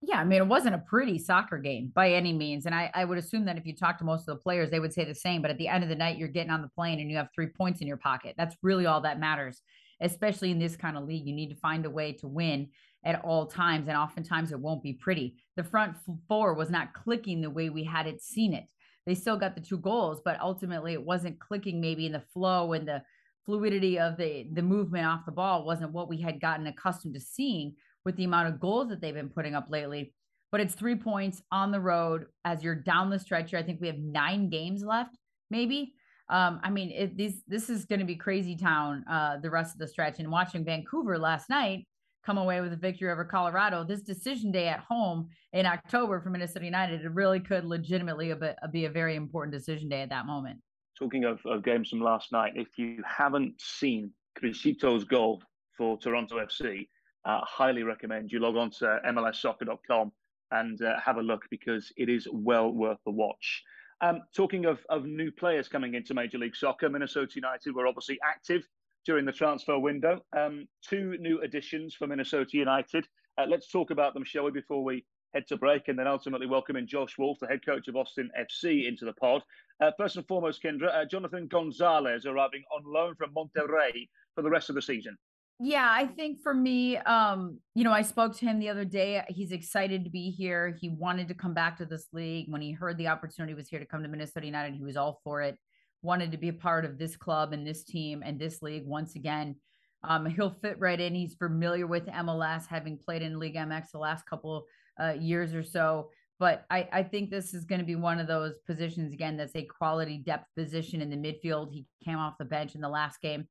Yeah, 0.04 0.20
I 0.20 0.24
mean, 0.24 0.42
it 0.42 0.48
wasn't 0.48 0.74
a 0.74 0.80
pretty 0.80 1.20
soccer 1.20 1.60
game 1.60 1.92
by 1.94 2.12
any 2.14 2.34
means. 2.34 2.66
And 2.66 2.74
I, 2.74 2.90
I 2.96 3.06
would 3.06 3.20
assume 3.20 3.46
that 3.46 3.58
if 3.58 3.68
you 3.68 3.76
talk 3.76 4.00
to 4.00 4.04
most 4.04 4.28
of 4.28 4.36
the 4.36 4.42
players, 4.42 4.72
they 4.72 4.80
would 4.80 4.94
say 4.94 5.06
the 5.06 5.14
same. 5.14 5.44
But 5.44 5.52
at 5.52 5.60
the 5.60 5.68
end 5.68 5.84
of 5.84 5.90
the 5.90 5.96
night, 5.96 6.18
you're 6.18 6.28
getting 6.28 6.52
on 6.52 6.64
the 6.64 6.70
plane 6.70 7.00
and 7.00 7.10
you 7.10 7.18
have 7.18 7.30
three 7.36 7.48
points 7.48 7.82
in 7.82 7.88
your 7.88 7.98
pocket. 7.98 8.34
That's 8.36 8.56
really 8.64 8.88
all 8.88 9.02
that 9.02 9.20
matters 9.20 9.62
especially 10.02 10.52
in 10.52 10.60
this 10.60 10.76
kind 10.76 10.98
of 10.98 11.06
league. 11.06 11.26
You 11.26 11.34
need 11.34 11.50
to 11.50 11.56
find 11.56 11.86
a 11.86 11.90
way 11.90 12.12
to 12.14 12.28
win 12.28 12.70
at 13.04 13.24
all 13.24 13.46
times, 13.46 13.88
and 13.88 13.98
oftentimes 13.98 14.52
it 14.52 14.60
won't 14.60 14.84
be 14.84 14.94
pretty. 14.94 15.36
The 15.56 15.64
front 15.64 15.96
four 16.28 16.54
was 16.54 16.70
not 16.70 16.94
clicking 16.94 17.42
the 17.42 17.50
way 17.50 17.70
we 17.70 17.84
had 17.84 18.08
it 18.08 18.22
seen 18.22 18.54
it. 18.54 18.66
They 19.06 19.16
still 19.16 19.38
got 19.38 19.56
the 19.56 19.62
two 19.62 19.78
goals, 19.78 20.22
but 20.24 20.40
ultimately 20.40 20.94
it 20.94 21.04
wasn't 21.04 21.40
clicking 21.40 21.82
maybe 21.82 22.06
in 22.06 22.12
the 22.12 22.24
flow 22.34 22.74
and 22.74 22.88
the 22.88 23.02
fluidity 23.46 23.98
of 23.98 24.18
the 24.18 24.48
the 24.54 24.62
movement 24.62 25.08
off 25.08 25.26
the 25.26 25.32
ball 25.32 25.66
wasn't 25.66 25.92
what 25.92 26.08
we 26.08 26.22
had 26.22 26.40
gotten 26.40 26.68
accustomed 26.68 27.16
to 27.16 27.20
seeing 27.20 27.74
with 28.06 28.16
the 28.16 28.24
amount 28.24 28.48
of 28.48 28.60
goals 28.60 28.90
that 28.90 29.02
they've 29.02 29.14
been 29.14 29.30
putting 29.30 29.56
up 29.56 29.68
lately. 29.70 30.14
But 30.52 30.62
it's 30.62 30.76
three 30.76 30.96
points 30.96 31.42
on 31.52 31.72
the 31.72 31.80
road 31.80 32.26
as 32.44 32.64
you're 32.64 32.76
down 32.76 33.10
the 33.10 33.20
stretch. 33.20 33.52
Here. 33.52 33.60
I 33.60 33.64
think 33.64 33.80
we 33.80 33.88
have 33.88 34.00
nine 34.00 34.50
games 34.50 34.84
left, 34.84 35.16
maybe 35.50 35.94
um, 36.32 36.62
I 36.64 36.70
mean, 36.70 36.92
it, 36.92 37.18
these 37.18 37.44
this 37.46 37.70
is 37.70 37.86
going 37.86 38.00
to 38.00 38.06
be 38.06 38.16
crazy 38.16 38.56
town 38.56 39.04
uh, 39.10 39.38
the 39.38 39.50
rest 39.50 39.76
of 39.76 39.80
the 39.80 39.88
stretch. 39.88 40.20
And 40.20 40.32
watching 40.32 40.64
Vancouver 40.64 41.20
last 41.20 41.50
night 41.50 41.86
come 42.26 42.38
away 42.38 42.62
with 42.62 42.72
a 42.72 42.78
victory 42.78 43.12
over 43.12 43.26
Colorado, 43.26 43.84
this 43.84 44.02
decision 44.02 44.50
day 44.52 44.70
at 44.70 44.80
home 44.80 45.28
in 45.52 45.66
October 45.66 46.22
for 46.22 46.30
Minnesota 46.30 46.64
United, 46.64 47.04
it 47.04 47.12
really 47.12 47.42
could 47.42 47.66
legitimately 47.66 48.34
be 48.72 48.86
a 48.86 48.90
very 48.90 49.16
important 49.16 49.54
decision 49.54 49.90
day 49.90 50.02
at 50.02 50.10
that 50.10 50.26
moment. 50.26 50.60
Talking 50.98 51.26
of, 51.26 51.40
of 51.46 51.64
games 51.64 51.90
from 51.90 52.00
last 52.00 52.32
night, 52.32 52.54
if 52.56 52.78
you 52.78 53.04
haven't 53.06 53.60
seen 53.60 54.12
Criscito's 54.38 55.04
goal 55.04 55.42
for 55.76 55.98
Toronto 55.98 56.38
FC, 56.38 56.88
uh, 57.26 57.42
highly 57.44 57.84
recommend 57.84 58.32
you 58.32 58.40
log 58.40 58.56
on 58.56 58.72
to 58.72 59.00
MLSsoccer.com 59.06 60.12
and 60.52 60.82
uh, 60.82 61.00
have 61.00 61.18
a 61.18 61.22
look 61.22 61.44
because 61.50 61.92
it 61.98 62.10
is 62.10 62.28
well 62.32 62.72
worth 62.72 63.00
the 63.06 63.12
watch. 63.12 63.64
Um, 64.02 64.22
talking 64.36 64.66
of, 64.66 64.80
of 64.90 65.06
new 65.06 65.32
players 65.32 65.68
coming 65.68 65.94
into 65.94 66.14
Major 66.14 66.40
League 66.40 66.56
Soccer, 66.56 66.90
Minnesota 66.90 67.34
United 67.36 67.76
were 67.76 67.88
obviously 67.88 68.20
active 68.28 68.68
during 69.06 69.26
the 69.26 69.32
transfer 69.32 69.78
window. 69.78 70.22
Um, 70.36 70.68
two 70.88 71.18
new 71.20 71.42
additions 71.42 71.96
for 71.96 72.08
Minnesota 72.08 72.58
United. 72.58 73.08
Uh, 73.38 73.46
let's 73.48 73.70
talk 73.70 73.92
about 73.92 74.14
them, 74.14 74.24
shall 74.26 74.46
we, 74.46 74.52
before 74.52 74.84
we 74.84 75.06
head 75.34 75.48
to 75.48 75.58
break 75.58 75.88
and 75.88 75.98
then 75.98 76.08
ultimately 76.08 76.48
welcoming 76.48 76.88
Josh 76.88 77.18
Wolff, 77.18 77.38
the 77.40 77.48
head 77.48 77.66
coach 77.66 77.88
of 77.88 77.96
Austin 77.96 78.30
FC, 78.40 78.88
into 78.88 79.06
the 79.06 79.14
pod. 79.14 79.42
Uh, 79.82 79.92
first 79.98 80.18
and 80.18 80.28
foremost, 80.28 80.62
Kyndra, 80.62 80.94
uh, 80.94 81.06
Jonathan 81.06 81.48
Gonzalez 81.48 82.26
arriving 82.26 82.64
on 82.76 82.84
loan 82.86 83.16
from 83.16 83.34
Monterrey 83.34 84.10
for 84.36 84.42
the 84.42 84.50
rest 84.50 84.70
of 84.70 84.76
the 84.76 84.82
season. 84.82 85.18
Yeah, 85.64 85.88
I 85.88 86.08
think 86.08 86.42
for 86.42 86.56
me, 86.56 86.98
um, 86.98 87.60
you 87.76 87.84
know, 87.84 87.92
I 87.92 88.02
spoke 88.02 88.36
to 88.38 88.46
him 88.48 88.58
the 88.58 88.70
other 88.70 88.84
day. 88.84 89.24
He's 89.30 89.52
excited 89.52 90.04
to 90.04 90.10
be 90.10 90.32
here. 90.32 90.76
He 90.82 90.90
wanted 90.90 91.28
to 91.28 91.36
come 91.36 91.54
back 91.54 91.78
to 91.78 91.86
this 91.86 92.08
league. 92.12 92.48
When 92.50 92.62
he 92.62 92.72
heard 92.72 92.98
the 92.98 93.10
opportunity 93.10 93.54
was 93.54 93.70
here 93.70 93.80
to 93.80 93.86
come 93.86 94.02
to 94.02 94.10
Minnesota 94.10 94.48
United, 94.48 94.74
he 94.74 94.84
was 94.84 94.98
all 94.98 95.22
for 95.24 95.44
it. 95.44 95.56
Wanted 96.02 96.32
to 96.32 96.40
be 96.40 96.50
a 96.50 96.54
part 96.54 96.84
of 96.84 96.98
this 96.98 97.16
club 97.16 97.54
and 97.54 97.66
this 97.66 97.84
team 97.84 98.24
and 98.26 98.40
this 98.40 98.64
league 98.64 98.88
once 98.88 99.16
again. 99.16 99.56
Um, 100.04 100.26
he'll 100.26 100.58
fit 100.64 100.80
right 100.80 101.00
in. 101.00 101.14
He's 101.14 101.36
familiar 101.36 101.86
with 101.86 102.08
MLS, 102.08 102.66
having 102.66 102.98
played 102.98 103.22
in 103.22 103.38
League 103.38 103.54
MX 103.54 103.92
the 103.92 104.00
last 104.00 104.26
couple 104.26 104.66
uh, 105.00 105.14
years 105.14 105.54
or 105.54 105.62
so. 105.62 106.10
But 106.40 106.66
I, 106.72 106.90
I 106.92 107.04
think 107.04 107.30
this 107.30 107.54
is 107.54 107.66
going 107.66 107.82
to 107.82 107.86
be 107.86 107.96
one 107.96 108.20
of 108.20 108.26
those 108.26 108.58
positions 108.66 109.14
again 109.14 109.38
that's 109.38 109.56
a 109.56 109.62
quality 109.62 110.18
depth 110.18 110.48
position 110.58 111.04
in 111.04 111.12
the 111.12 111.18
midfield. 111.18 111.72
He 111.72 111.86
came 112.04 112.18
off 112.18 112.40
the 112.40 112.46
bench 112.46 112.74
in 112.74 112.82
the 112.82 112.90
last 112.90 113.22
game 113.22 113.46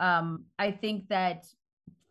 um, 0.00 0.44
I 0.58 0.70
think 0.70 1.08
that 1.08 1.46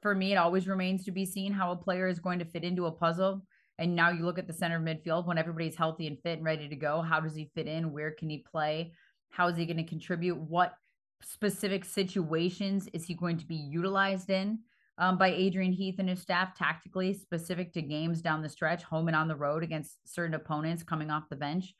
for 0.02 0.14
me, 0.14 0.34
it 0.34 0.38
always 0.38 0.68
remains 0.68 1.04
to 1.06 1.12
be 1.12 1.26
seen 1.26 1.52
how 1.52 1.72
a 1.72 1.76
player 1.76 2.08
is 2.08 2.20
going 2.20 2.40
to 2.40 2.46
fit 2.46 2.64
into 2.64 2.86
a 2.86 2.92
puzzle. 2.92 3.46
And 3.78 3.96
now 3.96 4.12
you 4.12 4.24
look 4.24 4.40
at 4.40 4.48
the 4.48 4.54
center 4.54 4.78
of 4.78 4.84
midfield 4.84 5.26
when 5.26 5.38
everybody's 5.38 5.76
healthy 5.76 6.08
and 6.08 6.22
fit 6.22 6.38
and 6.38 6.46
ready 6.46 6.70
to 6.70 6.76
go. 6.76 7.02
How 7.02 7.20
does 7.20 7.36
he 7.36 7.50
fit 7.56 7.68
in? 7.68 7.92
Where 7.92 8.12
can 8.12 8.30
he 8.30 8.46
play? 8.50 8.94
How 9.32 9.48
is 9.48 9.58
he 9.58 9.66
going 9.66 9.78
to 9.78 9.84
contribute? 9.84 10.38
What 10.38 10.76
specific 11.22 11.84
situations 11.84 12.88
is 12.94 13.06
he 13.06 13.16
going 13.16 13.38
to 13.38 13.46
be 13.46 13.56
utilized 13.56 14.30
in 14.30 14.60
um, 14.98 15.18
by 15.18 15.30
Adrian 15.30 15.74
Heath 15.74 15.96
and 16.00 16.08
his 16.08 16.22
staff 16.22 16.56
tactically, 16.56 17.14
specific 17.14 17.74
to 17.74 17.82
games 17.82 18.22
down 18.22 18.42
the 18.42 18.50
stretch, 18.50 18.84
home 18.84 19.08
and 19.08 19.18
on 19.18 19.28
the 19.28 19.36
road 19.36 19.64
against 19.64 19.98
certain 20.06 20.36
opponents 20.36 20.84
coming 20.84 21.10
off 21.10 21.30
the 21.30 21.36
bench? 21.36 21.74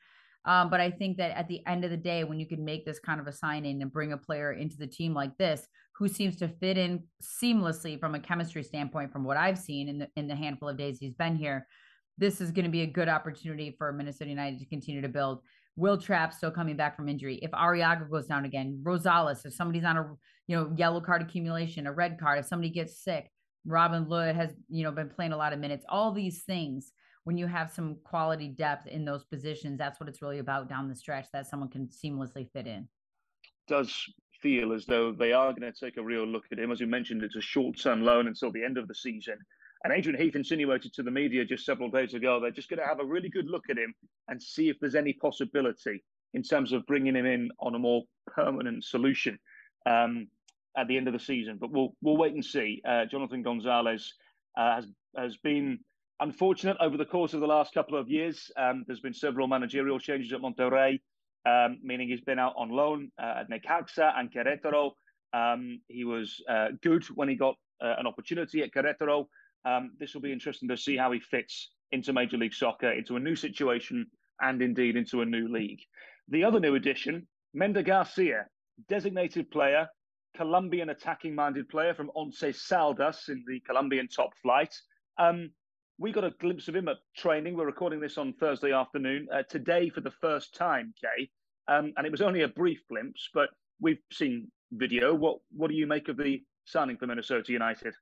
Um, 0.46 0.70
but 0.70 0.80
I 0.80 0.90
think 0.90 1.16
that 1.16 1.36
at 1.36 1.48
the 1.48 1.66
end 1.66 1.84
of 1.84 1.90
the 1.90 1.96
day, 1.96 2.22
when 2.22 2.38
you 2.38 2.46
can 2.46 2.64
make 2.64 2.86
this 2.86 3.00
kind 3.00 3.20
of 3.20 3.26
a 3.26 3.32
signing 3.32 3.82
and 3.82 3.92
bring 3.92 4.12
a 4.12 4.16
player 4.16 4.52
into 4.52 4.76
the 4.76 4.86
team 4.86 5.12
like 5.12 5.36
this, 5.36 5.66
who 5.96 6.08
seems 6.08 6.36
to 6.36 6.48
fit 6.48 6.78
in 6.78 7.02
seamlessly 7.22 7.98
from 7.98 8.14
a 8.14 8.20
chemistry 8.20 8.62
standpoint, 8.62 9.12
from 9.12 9.24
what 9.24 9.36
I've 9.36 9.58
seen 9.58 9.88
in 9.88 9.98
the 9.98 10.08
in 10.16 10.28
the 10.28 10.36
handful 10.36 10.68
of 10.68 10.76
days 10.76 10.98
he's 11.00 11.14
been 11.14 11.36
here, 11.36 11.66
this 12.16 12.40
is 12.40 12.52
going 12.52 12.64
to 12.64 12.70
be 12.70 12.82
a 12.82 12.86
good 12.86 13.08
opportunity 13.08 13.74
for 13.76 13.92
Minnesota 13.92 14.30
United 14.30 14.60
to 14.60 14.66
continue 14.66 15.02
to 15.02 15.08
build. 15.08 15.40
Will 15.74 15.98
Trapp 15.98 16.32
still 16.32 16.50
coming 16.50 16.76
back 16.76 16.96
from 16.96 17.08
injury. 17.08 17.38
If 17.42 17.50
Arriaga 17.50 18.08
goes 18.08 18.26
down 18.26 18.44
again, 18.44 18.80
Rosales, 18.82 19.44
if 19.44 19.52
somebody's 19.52 19.84
on 19.84 19.96
a 19.96 20.14
you 20.46 20.56
know 20.56 20.72
yellow 20.76 21.00
card 21.00 21.22
accumulation, 21.22 21.86
a 21.86 21.92
red 21.92 22.18
card, 22.20 22.38
if 22.38 22.46
somebody 22.46 22.70
gets 22.70 23.02
sick, 23.02 23.30
Robin 23.66 24.08
Lod 24.08 24.36
has 24.36 24.50
you 24.68 24.84
know 24.84 24.92
been 24.92 25.10
playing 25.10 25.32
a 25.32 25.36
lot 25.36 25.52
of 25.52 25.58
minutes. 25.58 25.84
All 25.88 26.12
these 26.12 26.44
things 26.44 26.92
when 27.26 27.36
you 27.36 27.48
have 27.48 27.72
some 27.72 27.96
quality 28.04 28.46
depth 28.46 28.86
in 28.86 29.04
those 29.04 29.24
positions, 29.24 29.76
that's 29.78 29.98
what 29.98 30.08
it's 30.08 30.22
really 30.22 30.38
about 30.38 30.68
down 30.68 30.88
the 30.88 30.94
stretch 30.94 31.26
that 31.32 31.44
someone 31.44 31.68
can 31.68 31.88
seamlessly 31.88 32.48
fit 32.48 32.68
in. 32.68 32.86
Does 33.66 34.08
feel 34.40 34.72
as 34.72 34.86
though 34.86 35.10
they 35.10 35.32
are 35.32 35.52
going 35.52 35.72
to 35.72 35.72
take 35.72 35.96
a 35.96 36.02
real 36.02 36.24
look 36.24 36.44
at 36.52 36.58
him. 36.60 36.70
As 36.70 36.78
you 36.78 36.86
mentioned, 36.86 37.24
it's 37.24 37.34
a 37.34 37.40
short 37.40 37.80
term 37.80 38.02
loan 38.02 38.28
until 38.28 38.52
the 38.52 38.62
end 38.62 38.78
of 38.78 38.86
the 38.86 38.94
season. 38.94 39.38
And 39.82 39.92
Adrian 39.92 40.20
Heath 40.20 40.36
insinuated 40.36 40.92
to 40.94 41.02
the 41.02 41.10
media 41.10 41.44
just 41.44 41.66
several 41.66 41.90
days 41.90 42.14
ago 42.14 42.38
they're 42.38 42.52
just 42.52 42.68
going 42.68 42.78
to 42.78 42.86
have 42.86 43.00
a 43.00 43.04
really 43.04 43.28
good 43.28 43.48
look 43.50 43.64
at 43.70 43.76
him 43.76 43.92
and 44.28 44.40
see 44.40 44.68
if 44.68 44.78
there's 44.78 44.94
any 44.94 45.12
possibility 45.12 46.04
in 46.34 46.44
terms 46.44 46.72
of 46.72 46.86
bringing 46.86 47.16
him 47.16 47.26
in 47.26 47.50
on 47.58 47.74
a 47.74 47.78
more 47.78 48.04
permanent 48.28 48.84
solution 48.84 49.36
um, 49.84 50.28
at 50.76 50.86
the 50.86 50.96
end 50.96 51.08
of 51.08 51.12
the 51.12 51.18
season. 51.18 51.58
But 51.60 51.72
we'll 51.72 51.92
we'll 52.02 52.16
wait 52.16 52.34
and 52.34 52.44
see. 52.44 52.80
Uh, 52.88 53.04
Jonathan 53.06 53.42
Gonzalez 53.42 54.14
uh, 54.56 54.76
has 54.76 54.86
has 55.16 55.36
been 55.38 55.80
unfortunate 56.20 56.76
over 56.80 56.96
the 56.96 57.04
course 57.04 57.34
of 57.34 57.40
the 57.40 57.46
last 57.46 57.74
couple 57.74 57.98
of 57.98 58.08
years. 58.08 58.50
Um, 58.56 58.84
there's 58.86 59.00
been 59.00 59.14
several 59.14 59.46
managerial 59.46 59.98
changes 59.98 60.32
at 60.32 60.40
Monterrey, 60.40 61.00
um, 61.46 61.78
meaning 61.82 62.08
he's 62.08 62.20
been 62.20 62.38
out 62.38 62.54
on 62.56 62.70
loan 62.70 63.10
uh, 63.20 63.40
at 63.40 63.50
Necaxa 63.50 64.18
and 64.18 64.32
Querétaro. 64.32 64.92
Um, 65.32 65.80
he 65.88 66.04
was 66.04 66.42
uh, 66.48 66.68
good 66.82 67.04
when 67.14 67.28
he 67.28 67.34
got 67.34 67.56
uh, 67.82 67.94
an 67.98 68.06
opportunity 68.06 68.62
at 68.62 68.72
Querétaro. 68.72 69.26
Um, 69.64 69.92
this 69.98 70.14
will 70.14 70.20
be 70.20 70.32
interesting 70.32 70.68
to 70.68 70.76
see 70.76 70.96
how 70.96 71.12
he 71.12 71.20
fits 71.20 71.70
into 71.92 72.12
Major 72.12 72.36
League 72.36 72.54
Soccer, 72.54 72.92
into 72.92 73.16
a 73.16 73.20
new 73.20 73.36
situation, 73.36 74.06
and 74.40 74.62
indeed 74.62 74.96
into 74.96 75.22
a 75.22 75.26
new 75.26 75.48
league. 75.48 75.80
The 76.28 76.44
other 76.44 76.60
new 76.60 76.74
addition, 76.74 77.26
Mender 77.54 77.82
Garcia, 77.82 78.46
designated 78.88 79.50
player, 79.50 79.88
Colombian 80.36 80.90
attacking 80.90 81.34
minded 81.34 81.68
player 81.68 81.94
from 81.94 82.10
Once 82.14 82.42
Caldas 82.42 83.28
in 83.28 83.44
the 83.46 83.60
Colombian 83.60 84.08
top 84.08 84.30
flight. 84.42 84.74
Um, 85.18 85.50
we 85.98 86.12
got 86.12 86.24
a 86.24 86.30
glimpse 86.30 86.68
of 86.68 86.76
him 86.76 86.88
at 86.88 86.98
training. 87.16 87.56
We're 87.56 87.66
recording 87.66 88.00
this 88.00 88.18
on 88.18 88.34
Thursday 88.34 88.72
afternoon 88.72 89.28
uh, 89.32 89.42
today 89.48 89.88
for 89.88 90.00
the 90.02 90.10
first 90.10 90.54
time, 90.54 90.92
Kay, 91.00 91.30
um, 91.68 91.92
and 91.96 92.06
it 92.06 92.12
was 92.12 92.20
only 92.20 92.42
a 92.42 92.48
brief 92.48 92.80
glimpse, 92.88 93.28
but 93.32 93.50
we've 93.80 93.98
seen 94.12 94.50
video. 94.72 95.14
What 95.14 95.38
what 95.52 95.70
do 95.70 95.76
you 95.76 95.86
make 95.86 96.08
of 96.08 96.16
the 96.16 96.42
signing 96.64 96.96
for 96.96 97.06
Minnesota 97.06 97.52
United? 97.52 97.94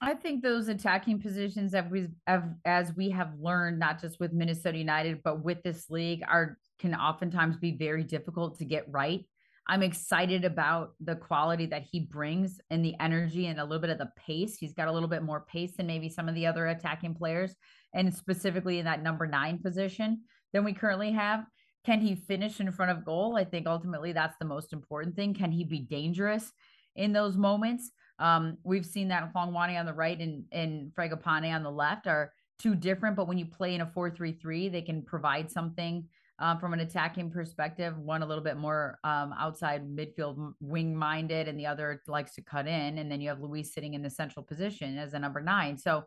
I 0.00 0.14
think 0.14 0.42
those 0.42 0.68
attacking 0.68 1.20
positions 1.20 1.72
that 1.72 1.90
we 1.90 2.08
have, 2.26 2.50
as 2.64 2.94
we 2.94 3.10
have 3.10 3.32
learned, 3.40 3.78
not 3.78 4.00
just 4.00 4.20
with 4.20 4.32
Minnesota 4.32 4.78
United, 4.78 5.22
but 5.22 5.42
with 5.42 5.62
this 5.62 5.90
league, 5.90 6.22
are 6.28 6.58
can 6.78 6.94
oftentimes 6.94 7.56
be 7.56 7.72
very 7.72 8.04
difficult 8.04 8.58
to 8.58 8.64
get 8.64 8.86
right. 8.90 9.24
I'm 9.68 9.82
excited 9.82 10.46
about 10.46 10.92
the 10.98 11.16
quality 11.16 11.66
that 11.66 11.84
he 11.90 12.00
brings 12.00 12.58
and 12.70 12.82
the 12.82 12.94
energy 13.00 13.46
and 13.46 13.60
a 13.60 13.64
little 13.64 13.80
bit 13.80 13.90
of 13.90 13.98
the 13.98 14.10
pace. 14.16 14.56
He's 14.56 14.72
got 14.72 14.88
a 14.88 14.92
little 14.92 15.08
bit 15.08 15.22
more 15.22 15.44
pace 15.46 15.76
than 15.76 15.86
maybe 15.86 16.08
some 16.08 16.28
of 16.28 16.34
the 16.34 16.46
other 16.46 16.68
attacking 16.68 17.14
players, 17.14 17.54
and 17.92 18.12
specifically 18.12 18.78
in 18.78 18.86
that 18.86 19.02
number 19.02 19.26
nine 19.26 19.58
position 19.58 20.22
than 20.54 20.64
we 20.64 20.72
currently 20.72 21.12
have. 21.12 21.44
Can 21.84 22.00
he 22.00 22.14
finish 22.14 22.60
in 22.60 22.72
front 22.72 22.92
of 22.92 23.04
goal? 23.04 23.36
I 23.36 23.44
think 23.44 23.66
ultimately 23.66 24.12
that's 24.12 24.36
the 24.38 24.46
most 24.46 24.72
important 24.72 25.16
thing. 25.16 25.34
Can 25.34 25.52
he 25.52 25.64
be 25.64 25.80
dangerous 25.80 26.50
in 26.96 27.12
those 27.12 27.36
moments? 27.36 27.90
Um, 28.18 28.56
we've 28.64 28.86
seen 28.86 29.08
that 29.08 29.32
Hlongwane 29.34 29.78
on 29.78 29.86
the 29.86 29.92
right 29.92 30.18
and, 30.18 30.44
and 30.50 30.92
on 30.96 31.62
the 31.62 31.70
left 31.70 32.06
are 32.06 32.32
two 32.58 32.74
different, 32.74 33.16
but 33.16 33.28
when 33.28 33.38
you 33.38 33.46
play 33.46 33.74
in 33.74 33.82
a 33.82 33.86
4 33.86 34.10
3 34.10 34.32
3, 34.32 34.68
they 34.70 34.82
can 34.82 35.02
provide 35.02 35.50
something 35.50 36.04
um, 36.38 36.58
from 36.58 36.72
an 36.72 36.80
attacking 36.80 37.30
perspective. 37.30 37.98
One 37.98 38.22
a 38.22 38.26
little 38.26 38.44
bit 38.44 38.56
more 38.56 38.98
um, 39.04 39.34
outside 39.38 39.88
midfield 39.88 40.54
wing 40.60 40.96
minded, 40.96 41.48
and 41.48 41.58
the 41.58 41.66
other 41.66 42.02
likes 42.06 42.34
to 42.34 42.42
cut 42.42 42.66
in. 42.66 42.98
And 42.98 43.10
then 43.10 43.20
you 43.20 43.28
have 43.28 43.40
Luis 43.40 43.72
sitting 43.72 43.94
in 43.94 44.02
the 44.02 44.10
central 44.10 44.44
position 44.44 44.98
as 44.98 45.14
a 45.14 45.18
number 45.18 45.40
nine. 45.40 45.76
So 45.76 46.04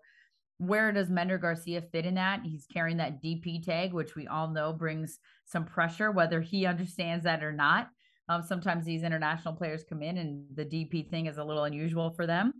where 0.58 0.92
does 0.92 1.10
Mender 1.10 1.38
Garcia 1.38 1.82
fit 1.82 2.06
in 2.06 2.16
that? 2.16 2.42
He's 2.44 2.68
carrying 2.72 2.98
that 2.98 3.22
DP 3.22 3.66
tag, 3.66 3.94
which 3.94 4.16
we 4.16 4.28
all 4.28 4.48
know 4.48 4.72
brings 4.72 5.18
some 5.46 5.66
pressure, 5.66 6.12
whether 6.12 6.40
he 6.40 6.66
understands 6.66 7.24
that 7.24 7.44
or 7.44 7.52
not. 7.52 7.90
Um, 8.30 8.44
sometimes 8.44 8.86
these 8.86 9.04
international 9.04 9.56
players 9.56 9.84
come 9.84 10.02
in 10.02 10.18
and 10.18 10.46
the 10.54 10.64
DP 10.64 11.10
thing 11.10 11.26
is 11.26 11.38
a 11.38 11.44
little 11.44 11.64
unusual 11.64 12.12
for 12.12 12.28
them 12.28 12.54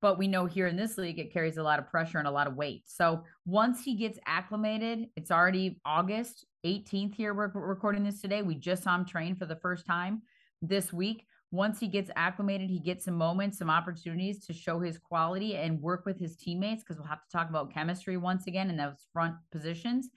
but 0.00 0.18
we 0.18 0.26
know 0.28 0.46
here 0.46 0.66
in 0.66 0.76
this 0.76 0.96
league 0.98 1.18
it 1.18 1.32
carries 1.32 1.56
a 1.56 1.62
lot 1.62 1.78
of 1.78 1.88
pressure 1.88 2.18
and 2.18 2.28
a 2.28 2.30
lot 2.30 2.46
of 2.46 2.56
weight. 2.56 2.82
So 2.86 3.24
once 3.44 3.84
he 3.84 3.94
gets 3.94 4.18
acclimated, 4.26 5.08
it's 5.16 5.30
already 5.30 5.80
August 5.84 6.46
18th 6.64 7.14
here. 7.14 7.34
We're 7.34 7.50
recording 7.54 8.04
this 8.04 8.20
today. 8.20 8.42
We 8.42 8.54
just 8.54 8.82
saw 8.82 8.94
him 8.94 9.04
train 9.04 9.34
for 9.34 9.46
the 9.46 9.56
first 9.56 9.86
time 9.86 10.22
this 10.62 10.92
week. 10.92 11.26
Once 11.52 11.80
he 11.80 11.88
gets 11.88 12.10
acclimated, 12.14 12.70
he 12.70 12.78
gets 12.78 13.04
some 13.04 13.16
moments, 13.16 13.58
some 13.58 13.70
opportunities 13.70 14.46
to 14.46 14.52
show 14.52 14.78
his 14.78 14.98
quality 14.98 15.56
and 15.56 15.82
work 15.82 16.06
with 16.06 16.18
his 16.18 16.36
teammates 16.36 16.82
because 16.82 16.96
we'll 16.96 17.08
have 17.08 17.24
to 17.24 17.30
talk 17.30 17.48
about 17.48 17.74
chemistry 17.74 18.16
once 18.16 18.46
again 18.46 18.70
in 18.70 18.76
those 18.76 19.06
front 19.12 19.34
positions. 19.50 20.10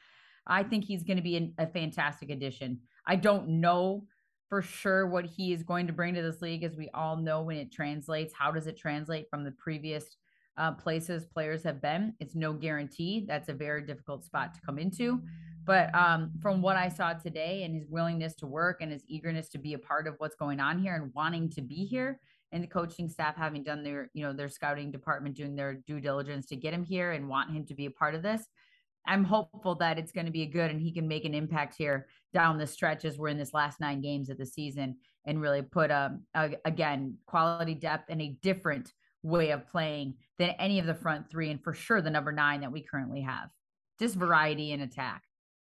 I 0.46 0.62
think 0.64 0.86
he's 0.86 1.04
going 1.04 1.18
to 1.18 1.24
be 1.24 1.54
a 1.58 1.66
fantastic 1.66 2.30
addition. 2.30 2.80
I 3.08 3.16
don't 3.16 3.48
know 3.48 4.06
for 4.54 4.62
sure 4.62 5.08
what 5.08 5.26
he 5.26 5.52
is 5.52 5.64
going 5.64 5.88
to 5.88 5.94
bring 5.94 6.14
to 6.14 6.22
this 6.22 6.40
league, 6.40 6.64
as 6.64 6.76
we 6.76 6.88
all 6.94 7.18
know 7.18 7.42
when 7.42 7.58
it 7.58 7.72
translates. 7.72 8.32
How 8.38 8.52
does 8.52 8.68
it 8.68 8.78
translate 8.78 9.28
from 9.28 9.44
the 9.44 9.50
previous 9.54 10.16
uh, 10.58 10.74
places 10.74 11.26
players 11.26 11.64
have 11.64 11.82
been? 11.82 12.14
It's 12.20 12.36
no 12.36 12.54
guarantee. 12.54 13.26
That's 13.28 13.50
a 13.50 13.54
very 13.54 13.82
difficult 13.82 14.24
spot 14.24 14.54
to 14.54 14.62
come 14.62 14.78
into. 14.78 15.24
But 15.66 15.90
um, 15.96 16.34
from 16.40 16.62
what 16.62 16.78
I 16.78 16.88
saw 16.88 17.14
today 17.14 17.64
and 17.64 17.74
his 17.74 17.90
willingness 17.90 18.36
to 18.36 18.46
work 18.46 18.82
and 18.82 18.92
his 18.92 19.02
eagerness 19.08 19.50
to 19.50 19.58
be 19.58 19.74
a 19.74 19.80
part 19.80 20.06
of 20.06 20.14
what's 20.20 20.36
going 20.36 20.60
on 20.60 20.78
here 20.78 20.94
and 20.94 21.12
wanting 21.16 21.50
to 21.50 21.62
be 21.64 21.86
here, 21.86 22.20
and 22.52 22.64
the 22.64 22.68
coaching 22.68 23.10
staff 23.10 23.36
having 23.36 23.64
done 23.64 23.82
their, 23.82 24.12
you 24.14 24.24
know, 24.24 24.34
their 24.34 24.50
scouting 24.50 24.92
department 24.92 25.36
doing 25.36 25.56
their 25.56 25.82
due 25.88 26.00
diligence 26.00 26.46
to 26.46 26.56
get 26.56 26.76
him 26.76 26.84
here 26.84 27.14
and 27.14 27.28
want 27.28 27.50
him 27.50 27.66
to 27.66 27.74
be 27.74 27.88
a 27.88 27.92
part 27.92 28.14
of 28.14 28.22
this, 28.22 28.46
I'm 29.06 29.24
hopeful 29.24 29.76
that 29.76 30.00
it's 30.00 30.12
going 30.12 30.26
to 30.26 30.32
be 30.32 30.46
good 30.46 30.72
and 30.72 30.82
he 30.82 30.92
can 30.92 31.08
make 31.08 31.26
an 31.26 31.34
impact 31.34 31.76
here 31.78 32.08
down 32.34 32.58
the 32.58 32.68
stretch 32.68 33.06
as 33.06 33.18
we're 33.18 33.28
in 33.28 33.38
this 33.38 33.54
last 33.54 33.80
nine 33.80 34.02
games 34.02 34.30
of 34.30 34.38
the 34.38 34.46
season 34.46 34.98
and 35.26 35.42
really 35.42 35.62
put 35.62 35.92
um, 35.92 36.22
a, 36.36 36.52
again 36.66 37.18
quality 37.26 37.76
depth 37.76 38.10
and 38.10 38.22
a 38.22 38.38
different 38.42 38.94
way 39.24 39.52
of 39.52 39.68
playing 39.68 40.16
than 40.38 40.50
any 40.52 40.80
of 40.80 40.86
the 40.86 40.94
front 40.94 41.30
three 41.30 41.50
and 41.50 41.64
for 41.64 41.74
sure 41.74 42.02
the 42.02 42.10
number 42.10 42.32
nine 42.32 42.62
that 42.62 42.72
we 42.72 42.82
currently 42.82 43.22
have. 43.22 43.50
Just 44.00 44.16
variety 44.16 44.72
in 44.72 44.82
attack. 44.82 45.24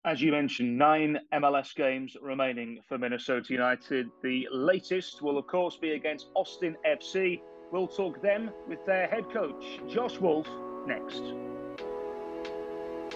As 0.06 0.22
you 0.22 0.32
mentioned, 0.32 0.78
nine 0.78 1.20
MLS 1.34 1.76
games 1.76 2.16
remaining 2.22 2.80
for 2.88 2.98
Minnesota 2.98 3.52
United. 3.52 4.08
The 4.24 4.48
latest 4.52 5.22
will, 5.22 5.38
of 5.38 5.48
course, 5.48 5.76
be 5.76 5.92
against 5.92 6.28
Austin 6.36 6.78
FC. 6.88 7.42
We'll 7.72 7.88
talk 7.88 8.22
them 8.22 8.50
with 8.68 8.86
their 8.86 9.08
head 9.08 9.30
coach, 9.32 9.82
Josh 9.90 10.18
Wolff, 10.18 10.48
next. 10.88 11.34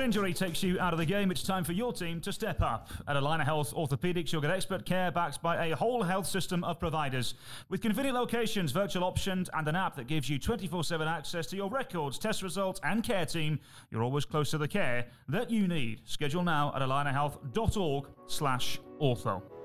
injury 0.00 0.32
takes 0.32 0.62
you 0.62 0.78
out 0.80 0.92
of 0.92 0.98
the 0.98 1.04
game, 1.04 1.30
it's 1.30 1.42
time 1.42 1.64
for 1.64 1.72
your 1.72 1.92
team 1.92 2.20
to 2.22 2.32
step 2.32 2.60
up. 2.62 2.88
At 3.06 3.16
Allina 3.16 3.44
Health 3.44 3.74
Orthopedics, 3.74 4.32
you'll 4.32 4.40
get 4.40 4.50
expert 4.50 4.84
care 4.84 5.10
backed 5.10 5.42
by 5.42 5.66
a 5.66 5.76
whole 5.76 6.02
health 6.02 6.26
system 6.26 6.64
of 6.64 6.78
providers. 6.78 7.34
With 7.68 7.80
convenient 7.80 8.16
locations, 8.16 8.72
virtual 8.72 9.04
options, 9.04 9.50
and 9.54 9.68
an 9.68 9.76
app 9.76 9.96
that 9.96 10.06
gives 10.06 10.28
you 10.28 10.38
24 10.38 10.84
7 10.84 11.06
access 11.06 11.46
to 11.48 11.56
your 11.56 11.70
records, 11.70 12.18
test 12.18 12.42
results, 12.42 12.80
and 12.82 13.04
care 13.04 13.26
team, 13.26 13.58
you're 13.90 14.02
always 14.02 14.24
close 14.24 14.50
to 14.50 14.58
the 14.58 14.68
care 14.68 15.06
that 15.28 15.50
you 15.50 15.68
need. 15.68 16.00
Schedule 16.04 16.42
now 16.42 16.72
at 16.74 16.82
allinahealth.org 16.82 18.06
slash 18.26 18.80
ortho. 19.00 19.59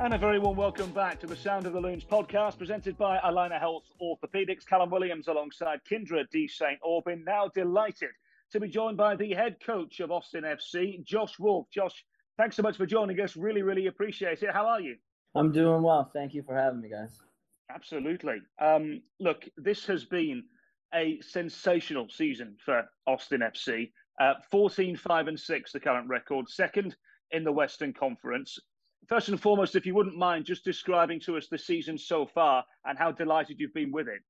And 0.00 0.14
a 0.14 0.18
very 0.18 0.38
warm 0.38 0.56
welcome 0.56 0.92
back 0.92 1.20
to 1.20 1.26
the 1.26 1.36
Sound 1.36 1.66
of 1.66 1.74
the 1.74 1.80
Loons 1.80 2.04
podcast 2.04 2.56
presented 2.56 2.96
by 2.96 3.18
Allina 3.18 3.60
Health 3.60 3.84
Orthopedics. 4.00 4.66
Callum 4.66 4.88
Williams 4.88 5.28
alongside 5.28 5.80
Kyndra 5.84 6.24
D. 6.32 6.48
St. 6.48 6.78
Aubin. 6.82 7.22
Now 7.22 7.48
delighted 7.54 8.08
to 8.52 8.60
be 8.60 8.68
joined 8.70 8.96
by 8.96 9.14
the 9.14 9.34
head 9.34 9.56
coach 9.62 10.00
of 10.00 10.10
Austin 10.10 10.44
FC, 10.44 11.04
Josh 11.04 11.38
Wolff. 11.38 11.66
Josh, 11.70 12.02
thanks 12.38 12.56
so 12.56 12.62
much 12.62 12.78
for 12.78 12.86
joining 12.86 13.20
us. 13.20 13.36
Really, 13.36 13.60
really 13.60 13.88
appreciate 13.88 14.42
it. 14.42 14.48
How 14.54 14.66
are 14.66 14.80
you? 14.80 14.96
I'm 15.34 15.52
doing 15.52 15.82
well. 15.82 16.10
Thank 16.14 16.32
you 16.32 16.42
for 16.44 16.56
having 16.56 16.80
me, 16.80 16.88
guys. 16.88 17.20
Absolutely. 17.68 18.38
Um, 18.58 19.02
look, 19.20 19.46
this 19.58 19.84
has 19.84 20.06
been 20.06 20.44
a 20.94 21.20
sensational 21.20 22.08
season 22.08 22.56
for 22.64 22.88
Austin 23.06 23.42
FC. 23.42 23.92
Uh, 24.18 24.32
14, 24.50 24.96
5, 24.96 25.28
and 25.28 25.38
6, 25.38 25.72
the 25.72 25.78
current 25.78 26.08
record. 26.08 26.48
Second 26.48 26.96
in 27.32 27.44
the 27.44 27.52
Western 27.52 27.92
Conference 27.92 28.58
first 29.06 29.28
and 29.28 29.40
foremost, 29.40 29.76
if 29.76 29.86
you 29.86 29.94
wouldn't 29.94 30.16
mind 30.16 30.44
just 30.44 30.64
describing 30.64 31.20
to 31.20 31.36
us 31.36 31.48
the 31.48 31.58
season 31.58 31.98
so 31.98 32.26
far 32.26 32.64
and 32.84 32.98
how 32.98 33.10
delighted 33.10 33.58
you've 33.58 33.74
been 33.74 33.92
with 33.92 34.08
it. 34.08 34.20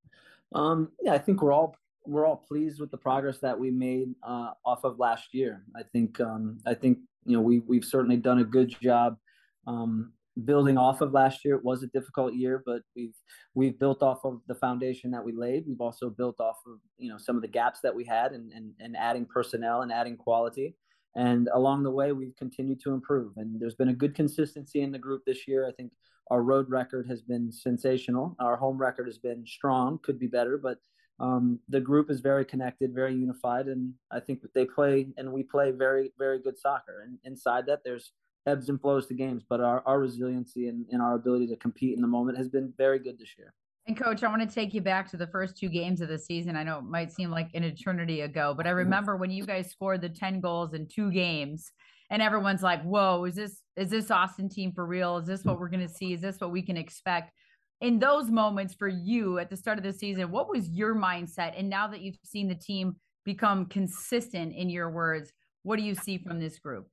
Um, 0.55 0.91
yeah, 1.03 1.13
I 1.13 1.19
think 1.19 1.43
we're 1.43 1.53
all 1.53 1.77
we're 2.07 2.27
all 2.27 2.45
pleased 2.49 2.81
with 2.81 2.91
the 2.91 2.97
progress 2.97 3.39
that 3.39 3.59
we 3.59 3.71
made 3.71 4.15
uh, 4.23 4.51
off 4.65 4.85
of 4.85 4.99
last 4.99 5.35
year. 5.35 5.65
I 5.77 5.83
think 5.93 6.21
um, 6.21 6.59
I 6.67 6.75
think 6.75 6.99
you 7.25 7.37
know 7.37 7.43
we 7.43 7.61
we've 7.61 7.85
certainly 7.85 8.17
done 8.17 8.41
a 8.41 8.45
good 8.45 8.75
job 8.81 9.17
um, 9.67 10.13
building 10.45 10.79
off 10.79 11.01
of 11.01 11.13
last 11.13 11.45
year. 11.45 11.57
It 11.57 11.65
was 11.65 11.83
a 11.83 11.89
difficult 11.89 12.35
year, 12.35 12.63
but 12.65 12.83
we've 12.97 13.15
we've 13.55 13.79
built 13.79 14.03
off 14.03 14.25
of 14.25 14.41
the 14.49 14.55
foundation 14.55 15.11
that 15.13 15.25
we 15.25 15.33
laid. 15.33 15.65
We've 15.67 15.81
also 15.81 16.11
built 16.11 16.41
off 16.41 16.59
of 16.67 16.79
you 16.99 17.11
know 17.11 17.19
some 17.19 17.37
of 17.37 17.43
the 17.43 17.49
gaps 17.49 17.81
that 17.83 17.95
we 17.95 18.05
had 18.05 18.33
and 18.33 18.53
and, 18.53 18.73
and 18.81 18.97
adding 18.97 19.27
personnel 19.27 19.83
and 19.83 19.93
adding 19.93 20.17
quality. 20.17 20.77
And 21.17 21.49
along 21.53 21.83
the 21.83 21.91
way, 21.91 22.13
we've 22.13 22.37
continued 22.37 22.81
to 22.83 22.93
improve. 22.93 23.33
And 23.37 23.61
there's 23.61 23.75
been 23.75 23.89
a 23.89 23.95
good 23.95 24.15
consistency 24.15 24.81
in 24.83 24.93
the 24.93 24.99
group 24.99 25.25
this 25.25 25.49
year. 25.49 25.67
I 25.67 25.73
think 25.73 25.93
our 26.31 26.43
road 26.43 26.71
record 26.71 27.09
has 27.09 27.23
been 27.23 27.51
sensational. 27.51 28.37
Our 28.39 28.57
home 28.57 28.79
record 28.79 29.07
has 29.07 29.19
been 29.19 29.45
strong, 29.47 29.99
could 30.03 30.19
be 30.19 30.29
better, 30.29 30.57
but 30.57 30.79
um, 31.19 31.59
the 31.69 31.81
group 31.81 32.11
is 32.11 32.21
very 32.21 32.45
connected, 32.45 32.95
very 32.95 33.15
unified. 33.15 33.67
And 33.67 33.93
I 34.11 34.21
think 34.21 34.41
that 34.43 34.55
they 34.55 34.65
play 34.65 35.09
and 35.17 35.33
we 35.33 35.43
play 35.43 35.73
very, 35.73 36.13
very 36.19 36.41
good 36.41 36.59
soccer. 36.59 37.03
And 37.03 37.19
inside 37.25 37.67
that, 37.67 37.81
there's 37.85 38.13
ebbs 38.47 38.69
and 38.69 38.81
flows 38.81 39.07
to 39.09 39.15
games, 39.15 39.43
but 39.49 39.61
our, 39.61 39.83
our 39.87 39.99
resiliency 39.99 40.69
and, 40.69 40.87
and 40.91 41.03
our 41.03 41.15
ability 41.15 41.49
to 41.49 41.57
compete 41.57 41.95
in 41.95 42.01
the 42.01 42.07
moment 42.07 42.39
has 42.39 42.49
been 42.49 42.73
very 42.79 42.99
good 42.99 43.19
this 43.19 43.37
year. 43.37 43.53
And 43.91 43.99
coach, 43.99 44.23
I 44.23 44.29
want 44.29 44.49
to 44.49 44.55
take 44.55 44.73
you 44.73 44.81
back 44.81 45.11
to 45.11 45.17
the 45.17 45.27
first 45.27 45.57
two 45.57 45.69
games 45.69 46.01
of 46.01 46.09
the 46.09 46.17
season. 46.17 46.55
I 46.55 46.63
know 46.63 46.79
it 46.79 46.85
might 46.85 47.11
seem 47.11 47.29
like 47.29 47.49
an 47.55 47.65
eternity 47.65 48.21
ago, 48.21 48.55
but 48.57 48.65
I 48.65 48.71
remember 48.71 49.17
when 49.17 49.33
you 49.33 49.45
guys 49.45 49.69
scored 49.69 50.01
the 50.01 50.09
10 50.09 50.41
goals 50.41 50.75
in 50.75 50.87
two 50.87 51.11
games 51.11 51.73
and 52.09 52.23
everyone's 52.23 52.63
like, 52.63 52.85
"Whoa, 52.85 53.25
is 53.25 53.35
this 53.35 53.63
is 53.75 53.91
this 53.91 54.13
Austin 54.13 54.49
team 54.49 54.71
for 54.71 54.87
real? 54.87 55.17
Is 55.17 55.27
this 55.27 55.45
what 55.45 55.59
we're 55.59 55.69
going 55.69 55.85
to 55.85 55.93
see? 55.93 56.13
Is 56.13 56.21
this 56.21 56.39
what 56.39 56.53
we 56.53 56.63
can 56.63 56.77
expect?" 56.77 57.33
In 57.81 57.99
those 57.99 58.31
moments 58.31 58.75
for 58.75 58.87
you 58.87 59.41
at 59.41 59.51
the 59.51 59.57
start 59.57 59.77
of 59.77 59.83
the 59.83 59.93
season, 59.93 60.31
what 60.31 60.49
was 60.49 60.69
your 60.69 60.95
mindset? 60.95 61.59
And 61.59 61.69
now 61.69 61.89
that 61.89 62.01
you've 62.01 62.15
seen 62.23 62.47
the 62.47 62.55
team 62.55 62.95
become 63.25 63.67
consistent 63.67 64.55
in 64.55 64.71
your 64.71 64.89
words, 64.93 65.33
what 65.65 65.81
do 65.81 65.83
you 65.83 65.97
see 65.97 66.17
from 66.17 66.39
this 66.39 66.61
group? 66.61 66.87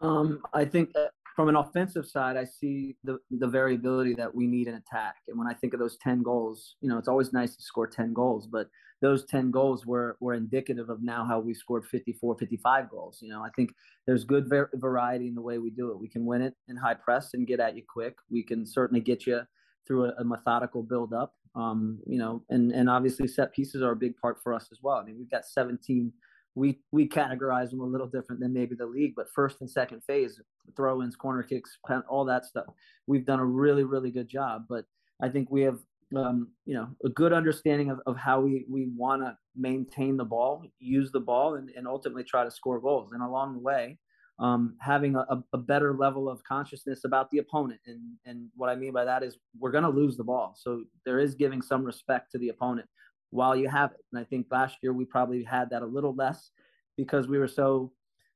Um, 0.00 0.40
I 0.52 0.64
think 0.64 0.90
from 1.34 1.48
an 1.48 1.56
offensive 1.56 2.06
side, 2.06 2.36
I 2.36 2.44
see 2.44 2.96
the 3.04 3.18
the 3.30 3.46
variability 3.46 4.14
that 4.14 4.34
we 4.34 4.46
need 4.46 4.68
in 4.68 4.74
attack. 4.74 5.16
And 5.28 5.38
when 5.38 5.48
I 5.48 5.54
think 5.54 5.72
of 5.72 5.80
those 5.80 5.96
10 5.98 6.22
goals, 6.22 6.76
you 6.80 6.88
know, 6.88 6.98
it's 6.98 7.08
always 7.08 7.32
nice 7.32 7.56
to 7.56 7.62
score 7.62 7.86
10 7.86 8.12
goals, 8.12 8.46
but 8.46 8.68
those 9.00 9.24
10 9.26 9.50
goals 9.50 9.86
were 9.86 10.16
were 10.20 10.34
indicative 10.34 10.90
of 10.90 11.02
now 11.02 11.24
how 11.24 11.40
we 11.40 11.54
scored 11.54 11.84
54, 11.86 12.36
55 12.38 12.90
goals. 12.90 13.18
You 13.22 13.30
know, 13.30 13.42
I 13.42 13.48
think 13.56 13.70
there's 14.06 14.24
good 14.24 14.48
ver- 14.48 14.70
variety 14.74 15.28
in 15.28 15.34
the 15.34 15.42
way 15.42 15.58
we 15.58 15.70
do 15.70 15.90
it. 15.90 15.98
We 15.98 16.08
can 16.08 16.26
win 16.26 16.42
it 16.42 16.54
in 16.68 16.76
high 16.76 16.94
press 16.94 17.34
and 17.34 17.46
get 17.46 17.60
at 17.60 17.76
you 17.76 17.82
quick. 17.88 18.16
We 18.30 18.42
can 18.42 18.66
certainly 18.66 19.00
get 19.00 19.26
you 19.26 19.40
through 19.86 20.06
a, 20.06 20.12
a 20.18 20.24
methodical 20.24 20.82
build 20.82 21.12
up. 21.12 21.34
Um, 21.54 21.98
you 22.06 22.18
know, 22.18 22.42
and 22.50 22.72
and 22.72 22.90
obviously 22.90 23.26
set 23.26 23.52
pieces 23.54 23.82
are 23.82 23.92
a 23.92 23.96
big 23.96 24.16
part 24.18 24.38
for 24.42 24.52
us 24.52 24.68
as 24.70 24.78
well. 24.82 24.96
I 24.96 25.04
mean, 25.04 25.18
we've 25.18 25.30
got 25.30 25.46
17 25.46 26.12
we 26.54 26.80
we 26.90 27.08
categorize 27.08 27.70
them 27.70 27.80
a 27.80 27.84
little 27.84 28.06
different 28.06 28.40
than 28.40 28.52
maybe 28.52 28.74
the 28.74 28.86
league. 28.86 29.14
But 29.16 29.30
first 29.34 29.60
and 29.60 29.70
second 29.70 30.02
phase, 30.04 30.40
throw-ins, 30.76 31.16
corner 31.16 31.42
kicks, 31.42 31.78
all 32.08 32.24
that 32.26 32.44
stuff, 32.44 32.66
we've 33.06 33.26
done 33.26 33.40
a 33.40 33.44
really 33.44 33.84
really 33.84 34.10
good 34.10 34.28
job. 34.28 34.64
But 34.68 34.84
I 35.22 35.28
think 35.28 35.50
we 35.50 35.62
have 35.62 35.78
um, 36.16 36.48
you 36.66 36.74
know 36.74 36.88
a 37.04 37.08
good 37.08 37.32
understanding 37.32 37.90
of, 37.90 38.00
of 38.06 38.16
how 38.16 38.40
we 38.40 38.66
we 38.68 38.88
want 38.96 39.22
to 39.22 39.36
maintain 39.56 40.16
the 40.16 40.24
ball, 40.24 40.64
use 40.78 41.10
the 41.10 41.20
ball, 41.20 41.54
and, 41.54 41.70
and 41.76 41.86
ultimately 41.86 42.24
try 42.24 42.44
to 42.44 42.50
score 42.50 42.80
goals. 42.80 43.10
And 43.12 43.22
along 43.22 43.54
the 43.54 43.60
way, 43.60 43.98
um, 44.38 44.76
having 44.80 45.16
a, 45.16 45.26
a, 45.52 45.58
better 45.58 45.94
level 45.94 46.28
of 46.28 46.42
consciousness 46.44 47.04
about 47.04 47.30
the 47.30 47.38
opponent. 47.38 47.80
And 47.86 48.00
and 48.26 48.48
what 48.56 48.68
I 48.68 48.74
mean 48.74 48.92
by 48.92 49.04
that 49.04 49.22
is 49.22 49.38
we're 49.58 49.70
going 49.70 49.84
to 49.84 49.90
lose 49.90 50.16
the 50.16 50.24
ball, 50.24 50.54
so 50.58 50.84
there 51.06 51.18
is 51.18 51.34
giving 51.34 51.62
some 51.62 51.82
respect 51.82 52.30
to 52.32 52.38
the 52.38 52.50
opponent 52.50 52.88
while 53.32 53.56
you 53.56 53.68
have 53.68 53.90
it. 53.92 54.04
And 54.12 54.20
I 54.20 54.24
think 54.24 54.46
last 54.50 54.76
year 54.82 54.92
we 54.92 55.04
probably 55.04 55.42
had 55.42 55.70
that 55.70 55.82
a 55.82 55.86
little 55.86 56.14
less 56.14 56.50
because 56.96 57.26
we 57.26 57.38
were 57.38 57.48
so 57.48 57.92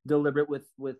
deliberate 0.06 0.48
with 0.48 0.66
with 0.78 0.96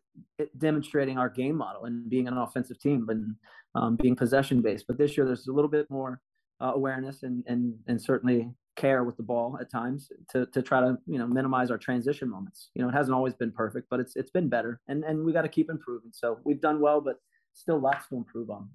demonstrating 0.58 1.18
our 1.18 1.28
game 1.28 1.56
model 1.56 1.84
and 1.84 2.08
being 2.08 2.28
an 2.28 2.36
offensive 2.36 2.78
team 2.78 3.08
and 3.08 3.34
um, 3.74 3.96
being 3.96 4.14
possession 4.14 4.60
based. 4.60 4.86
But 4.86 4.98
this 4.98 5.16
year 5.16 5.26
there's 5.26 5.48
a 5.48 5.52
little 5.52 5.70
bit 5.70 5.90
more 5.90 6.20
uh, 6.60 6.72
awareness 6.74 7.22
and 7.22 7.42
and 7.46 7.74
and 7.86 8.00
certainly 8.00 8.50
care 8.76 9.04
with 9.04 9.16
the 9.16 9.22
ball 9.22 9.56
at 9.60 9.70
times 9.70 10.10
to 10.30 10.44
to 10.46 10.60
try 10.60 10.80
to 10.80 10.98
you 11.06 11.18
know 11.18 11.26
minimize 11.26 11.70
our 11.70 11.78
transition 11.78 12.28
moments. 12.28 12.70
You 12.74 12.82
know 12.82 12.88
it 12.90 12.94
hasn't 12.94 13.14
always 13.14 13.34
been 13.34 13.52
perfect, 13.52 13.88
but 13.90 14.00
it's 14.00 14.16
it's 14.16 14.30
been 14.30 14.48
better 14.48 14.80
and 14.88 15.04
and 15.04 15.24
we 15.24 15.32
got 15.32 15.42
to 15.42 15.48
keep 15.48 15.70
improving. 15.70 16.10
So 16.12 16.38
we've 16.44 16.60
done 16.60 16.80
well, 16.80 17.00
but 17.00 17.16
still 17.54 17.80
lots 17.80 18.08
to 18.08 18.16
improve 18.16 18.50
on. 18.50 18.68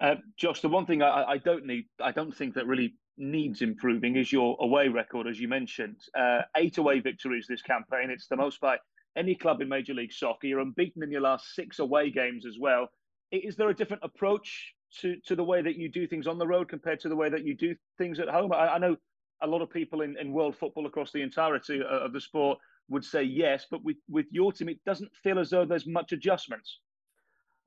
Uh, 0.00 0.14
Josh, 0.36 0.62
the 0.62 0.68
one 0.68 0.86
thing 0.86 1.02
I, 1.02 1.24
I, 1.24 1.36
don't 1.36 1.66
need, 1.66 1.84
I 2.02 2.10
don't 2.10 2.34
think 2.34 2.54
that 2.54 2.66
really 2.66 2.94
needs 3.20 3.62
improving 3.62 4.16
is 4.16 4.32
your 4.32 4.56
away 4.60 4.88
record, 4.88 5.26
as 5.26 5.38
you 5.38 5.46
mentioned. 5.46 6.00
Uh, 6.18 6.40
eight 6.56 6.78
away 6.78 7.00
victories 7.00 7.46
this 7.48 7.62
campaign. 7.62 8.10
It's 8.10 8.26
the 8.26 8.36
most 8.36 8.60
by 8.60 8.78
any 9.16 9.34
club 9.34 9.60
in 9.60 9.68
Major 9.68 9.94
League 9.94 10.12
Soccer. 10.12 10.46
You're 10.46 10.60
unbeaten 10.60 11.02
in 11.02 11.10
your 11.10 11.20
last 11.20 11.54
six 11.54 11.78
away 11.78 12.10
games 12.10 12.46
as 12.46 12.58
well. 12.58 12.88
Is 13.30 13.56
there 13.56 13.68
a 13.68 13.74
different 13.74 14.02
approach 14.02 14.74
to, 15.00 15.16
to 15.26 15.36
the 15.36 15.44
way 15.44 15.62
that 15.62 15.76
you 15.76 15.88
do 15.88 16.06
things 16.06 16.26
on 16.26 16.38
the 16.38 16.46
road 16.46 16.68
compared 16.68 17.00
to 17.00 17.08
the 17.08 17.16
way 17.16 17.28
that 17.28 17.44
you 17.44 17.54
do 17.54 17.76
things 17.98 18.18
at 18.18 18.28
home? 18.28 18.52
I, 18.52 18.74
I 18.74 18.78
know 18.78 18.96
a 19.42 19.46
lot 19.46 19.62
of 19.62 19.70
people 19.70 20.00
in, 20.00 20.16
in 20.18 20.32
world 20.32 20.56
football 20.56 20.86
across 20.86 21.12
the 21.12 21.22
entirety 21.22 21.80
of 21.82 22.12
the 22.12 22.20
sport 22.20 22.58
would 22.88 23.04
say 23.04 23.22
yes, 23.22 23.66
but 23.70 23.84
with, 23.84 23.96
with 24.08 24.26
your 24.30 24.52
team, 24.52 24.68
it 24.68 24.84
doesn't 24.84 25.10
feel 25.22 25.38
as 25.38 25.50
though 25.50 25.64
there's 25.64 25.86
much 25.86 26.12
adjustments. 26.12 26.80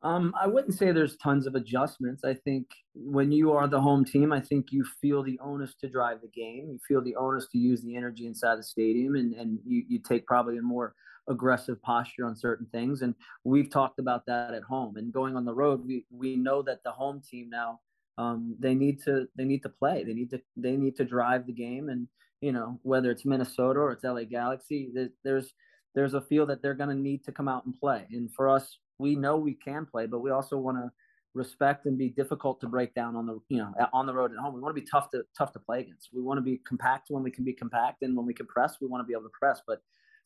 Um, 0.04 0.34
I 0.40 0.48
wouldn't 0.48 0.74
say 0.74 0.92
there's 0.92 1.16
tons 1.18 1.48
of 1.48 1.56
adjustments. 1.56 2.26
I 2.26 2.34
think 2.34 2.68
when 2.94 3.32
you 3.32 3.54
are 3.54 3.68
the 3.68 3.80
home 3.80 4.04
team, 4.04 4.34
I 4.34 4.42
think 4.42 4.68
you 4.72 4.86
feel 5.02 5.24
the 5.24 5.40
onus 5.40 5.76
to 5.76 5.90
drive 5.90 6.20
the 6.22 6.28
game. 6.28 6.68
You 6.70 6.80
feel 6.86 7.02
the 7.02 7.16
onus 7.16 7.48
to 7.54 7.58
use 7.58 7.82
the 7.82 7.96
energy 7.96 8.28
inside 8.28 8.58
the 8.58 8.64
stadium, 8.64 9.16
and, 9.16 9.34
and 9.34 9.60
you, 9.66 9.84
you 9.88 10.00
take 10.00 10.28
probably 10.28 10.58
a 10.58 10.62
more 10.62 10.94
aggressive 11.30 11.82
posture 11.82 12.26
on 12.26 12.36
certain 12.36 12.68
things. 12.74 13.02
And 13.02 13.16
we've 13.46 13.70
talked 13.70 13.98
about 13.98 14.26
that 14.26 14.54
at 14.54 14.64
home. 14.64 14.98
And 14.98 15.14
going 15.14 15.38
on 15.38 15.46
the 15.46 15.54
road, 15.54 15.86
we, 15.86 16.06
we 16.12 16.36
know 16.36 16.62
that 16.64 16.84
the 16.84 16.92
home 16.92 17.22
team 17.22 17.50
now 17.50 17.80
um, 18.18 18.56
they 18.60 18.76
need 18.76 19.02
to 19.04 19.28
they 19.36 19.46
need 19.46 19.64
to 19.64 19.70
play. 19.70 20.04
They 20.04 20.14
need 20.14 20.30
to 20.32 20.42
they 20.56 20.76
need 20.78 20.96
to 20.98 21.06
drive 21.06 21.48
the 21.48 21.54
game. 21.54 21.90
And 21.90 22.08
you 22.42 22.52
know 22.52 22.80
whether 22.84 23.10
it's 23.10 23.26
Minnesota 23.26 23.80
or 23.80 23.92
it's 23.92 24.04
LA 24.04 24.24
Galaxy, 24.24 24.92
there's 25.24 25.54
there's 25.96 26.14
a 26.14 26.22
feel 26.22 26.46
that 26.48 26.62
they're 26.62 26.74
going 26.74 26.90
to 26.90 26.96
need 26.96 27.24
to 27.26 27.32
come 27.32 27.48
out 27.48 27.66
and 27.66 27.80
play. 27.80 28.06
And 28.12 28.34
for 28.34 28.50
us, 28.50 28.78
we 29.04 29.16
know 29.16 29.36
we 29.38 29.54
can 29.54 29.86
play, 29.86 30.08
but 30.08 30.20
we 30.20 30.32
also 30.32 30.58
want 30.58 30.78
to 30.78 30.90
respect 31.34 31.86
and 31.88 31.98
be 31.98 32.10
difficult 32.10 32.62
to 32.62 32.68
break 32.68 32.94
down 32.94 33.16
on 33.16 33.26
the 33.26 33.40
you 33.50 33.58
know 33.58 33.74
on 33.92 34.06
the 34.06 34.14
road 34.14 34.32
at 34.32 34.38
home. 34.38 34.54
We 34.54 34.62
want 34.62 34.74
to 34.76 34.82
be 34.82 34.88
tough 34.90 35.12
to 35.12 35.24
tough 35.38 35.52
to 35.54 35.60
play 35.60 35.82
against. 35.82 36.10
We 36.14 36.22
want 36.22 36.38
to 36.38 36.42
be 36.42 36.62
compact 36.66 37.08
when 37.10 37.22
we 37.22 37.32
can 37.32 37.44
be 37.44 37.54
compact, 37.54 38.02
and 38.02 38.16
when 38.16 38.26
we 38.26 38.34
can 38.34 38.48
press, 38.48 38.78
we 38.82 38.88
want 38.88 39.04
to 39.04 39.08
be 39.08 39.14
able 39.14 39.24
to 39.24 39.38
press. 39.38 39.62
But 39.68 39.82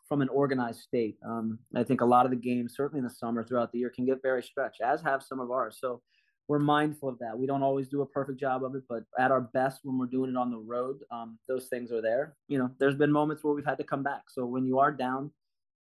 from 0.08 0.22
an 0.22 0.30
organized 0.30 0.82
state, 0.82 1.18
um, 1.26 1.58
I 1.76 1.84
think 1.84 2.02
a 2.02 2.06
lot 2.06 2.26
of 2.26 2.32
the 2.32 2.38
games, 2.38 2.76
certainly 2.78 3.00
in 3.00 3.04
the 3.04 3.14
summer 3.14 3.44
throughout 3.44 3.72
the 3.72 3.80
year, 3.80 3.90
can 3.90 4.06
get 4.06 4.22
very 4.22 4.44
stretched, 4.44 4.82
as 4.82 5.02
have 5.02 5.24
some 5.24 5.40
of 5.40 5.50
ours. 5.50 5.78
So 5.82 6.02
we're 6.48 6.60
mindful 6.60 7.10
of 7.10 7.20
that. 7.20 7.38
We 7.38 7.48
don't 7.48 7.64
always 7.64 7.90
do 7.90 8.02
a 8.02 8.06
perfect 8.06 8.40
job 8.40 8.64
of 8.64 8.76
it, 8.76 8.84
but 8.88 9.04
at 9.20 9.32
our 9.32 9.42
best, 9.42 9.82
when 9.84 9.98
we're 9.98 10.06
doing 10.06 10.30
it 10.30 10.38
on 10.38 10.52
the 10.52 10.58
road, 10.60 11.00
um, 11.12 11.38
those 11.50 11.68
things 11.68 11.92
are 11.92 12.02
there. 12.02 12.36
You 12.48 12.60
know, 12.60 12.70
there's 12.80 12.96
been 12.96 13.12
moments 13.12 13.44
where 13.44 13.54
we've 13.54 13.66
had 13.66 13.80
to 13.80 13.84
come 13.84 14.04
back. 14.04 14.24
So 14.30 14.46
when 14.46 14.66
you 14.66 14.80
are 14.80 14.92
down, 14.92 15.32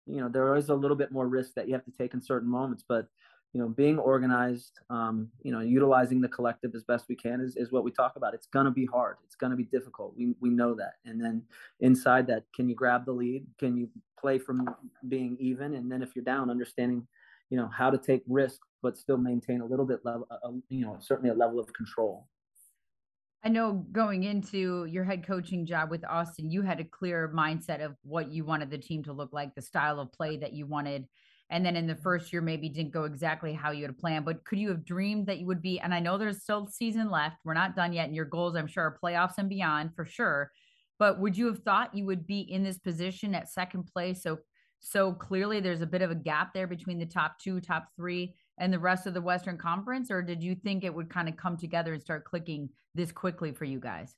you 0.07 0.21
know, 0.21 0.29
there 0.29 0.55
is 0.55 0.69
a 0.69 0.75
little 0.75 0.97
bit 0.97 1.11
more 1.11 1.27
risk 1.27 1.53
that 1.55 1.67
you 1.67 1.73
have 1.73 1.85
to 1.85 1.91
take 1.91 2.13
in 2.13 2.21
certain 2.21 2.49
moments. 2.49 2.83
But 2.87 3.07
you 3.53 3.61
know, 3.61 3.69
being 3.69 3.97
organized, 3.97 4.79
um, 4.89 5.29
you 5.41 5.51
know, 5.51 5.61
utilizing 5.61 6.21
the 6.21 6.27
collective 6.27 6.75
as 6.75 6.83
best 6.83 7.05
we 7.07 7.15
can 7.15 7.41
is, 7.41 7.55
is 7.55 7.71
what 7.71 7.83
we 7.83 7.91
talk 7.91 8.15
about. 8.15 8.33
It's 8.33 8.47
going 8.47 8.65
to 8.65 8.71
be 8.71 8.85
hard. 8.85 9.17
It's 9.25 9.35
going 9.35 9.51
to 9.51 9.57
be 9.57 9.63
difficult. 9.63 10.13
We, 10.17 10.35
we 10.39 10.49
know 10.49 10.75
that. 10.75 10.93
And 11.05 11.23
then 11.23 11.41
inside 11.79 12.27
that, 12.27 12.43
can 12.53 12.67
you 12.67 12.75
grab 12.75 13.05
the 13.05 13.13
lead? 13.13 13.47
Can 13.57 13.77
you 13.77 13.89
play 14.19 14.37
from 14.37 14.75
being 15.07 15.37
even? 15.39 15.75
And 15.75 15.91
then 15.91 16.03
if 16.03 16.15
you're 16.15 16.25
down, 16.25 16.49
understanding, 16.49 17.07
you 17.49 17.57
know, 17.57 17.67
how 17.67 17.89
to 17.89 17.97
take 17.97 18.21
risk, 18.27 18.59
but 18.83 18.97
still 18.97 19.17
maintain 19.17 19.61
a 19.61 19.65
little 19.65 19.85
bit 19.85 20.01
level, 20.03 20.27
uh, 20.29 20.51
you 20.69 20.85
know, 20.85 20.97
certainly 20.99 21.29
a 21.29 21.33
level 21.33 21.59
of 21.59 21.71
control. 21.73 22.27
I 23.47 23.49
know 23.49 23.85
going 23.93 24.25
into 24.25 24.83
your 24.91 25.05
head 25.05 25.25
coaching 25.25 25.65
job 25.65 25.89
with 25.89 26.03
Austin, 26.03 26.51
you 26.51 26.63
had 26.63 26.81
a 26.81 26.83
clear 26.83 27.31
mindset 27.33 27.81
of 27.81 27.95
what 28.03 28.29
you 28.29 28.43
wanted 28.43 28.69
the 28.69 28.77
team 28.77 29.03
to 29.03 29.13
look 29.13 29.31
like, 29.31 29.55
the 29.55 29.61
style 29.61 30.01
of 30.01 30.11
play 30.11 30.35
that 30.35 30.51
you 30.51 30.65
wanted. 30.65 31.05
And 31.49 31.65
then 31.65 31.77
in 31.77 31.87
the 31.87 31.93
mm-hmm. 31.93 32.03
first 32.03 32.33
year 32.33 32.41
maybe 32.41 32.67
didn't 32.67 32.91
go 32.91 33.05
exactly 33.05 33.53
how 33.53 33.71
you 33.71 33.85
had 33.85 33.97
planned 33.97 34.25
but 34.25 34.43
could 34.43 34.59
you 34.59 34.67
have 34.67 34.83
dreamed 34.83 35.27
that 35.27 35.37
you 35.37 35.45
would 35.45 35.61
be 35.61 35.79
and 35.79 35.93
i 35.93 35.99
know 36.01 36.17
there's 36.17 36.41
still 36.41 36.67
season 36.67 37.09
left 37.09 37.37
we're 37.45 37.53
not 37.53 37.73
done 37.73 37.93
yet 37.93 38.07
and 38.07 38.15
your 38.17 38.25
goals 38.25 38.57
i'm 38.57 38.67
sure 38.67 38.83
are 38.83 38.99
playoffs 39.01 39.37
and 39.37 39.47
beyond 39.47 39.95
for 39.95 40.03
sure. 40.03 40.51
But 40.99 41.21
would 41.21 41.37
you 41.37 41.45
have 41.45 41.59
thought 41.59 41.95
you 41.95 42.05
would 42.05 42.27
be 42.27 42.41
in 42.41 42.65
this 42.65 42.79
position 42.79 43.33
at 43.33 43.49
second 43.49 43.83
place? 43.85 44.23
So 44.23 44.39
so 44.79 45.13
clearly 45.13 45.61
there's 45.61 45.79
a 45.79 45.85
bit 45.85 46.01
of 46.01 46.11
a 46.11 46.15
gap 46.15 46.53
there 46.53 46.67
between 46.67 46.99
the 46.99 47.05
top 47.05 47.39
two 47.39 47.61
top 47.61 47.87
three 47.95 48.35
and 48.57 48.73
the 48.73 48.79
rest 48.79 49.07
of 49.07 49.13
the 49.13 49.21
western 49.21 49.57
conference 49.57 50.09
or 50.11 50.21
did 50.21 50.41
you 50.41 50.55
think 50.55 50.83
it 50.83 50.93
would 50.93 51.09
kind 51.09 51.29
of 51.29 51.37
come 51.37 51.57
together 51.57 51.93
and 51.93 52.01
start 52.01 52.25
clicking 52.25 52.69
this 52.95 53.11
quickly 53.11 53.51
for 53.51 53.65
you 53.65 53.79
guys 53.79 54.15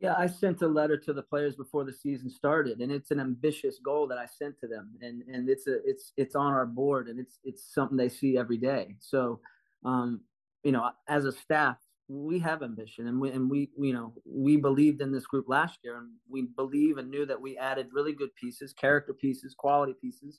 yeah, 0.00 0.14
I 0.16 0.28
sent 0.28 0.62
a 0.62 0.68
letter 0.68 0.96
to 0.96 1.12
the 1.12 1.22
players 1.22 1.56
before 1.56 1.84
the 1.84 1.92
season 1.92 2.30
started, 2.30 2.78
and 2.80 2.92
it's 2.92 3.10
an 3.10 3.18
ambitious 3.18 3.80
goal 3.84 4.06
that 4.08 4.18
I 4.18 4.26
sent 4.26 4.58
to 4.60 4.68
them, 4.68 4.92
and 5.00 5.22
and 5.22 5.48
it's 5.48 5.66
a 5.66 5.78
it's 5.84 6.12
it's 6.16 6.36
on 6.36 6.52
our 6.52 6.66
board, 6.66 7.08
and 7.08 7.18
it's 7.18 7.40
it's 7.42 7.74
something 7.74 7.96
they 7.96 8.08
see 8.08 8.38
every 8.38 8.58
day. 8.58 8.94
So, 9.00 9.40
um, 9.84 10.20
you 10.62 10.70
know, 10.70 10.90
as 11.08 11.24
a 11.24 11.32
staff, 11.32 11.78
we 12.06 12.38
have 12.38 12.62
ambition, 12.62 13.08
and 13.08 13.20
we 13.20 13.30
and 13.32 13.50
we 13.50 13.70
you 13.76 13.92
know 13.92 14.12
we 14.24 14.56
believed 14.56 15.00
in 15.00 15.10
this 15.10 15.26
group 15.26 15.46
last 15.48 15.80
year, 15.82 15.98
and 15.98 16.10
we 16.28 16.42
believe 16.42 16.98
and 16.98 17.10
knew 17.10 17.26
that 17.26 17.40
we 17.40 17.58
added 17.58 17.88
really 17.92 18.12
good 18.12 18.34
pieces, 18.36 18.72
character 18.72 19.12
pieces, 19.12 19.56
quality 19.58 19.94
pieces, 20.00 20.38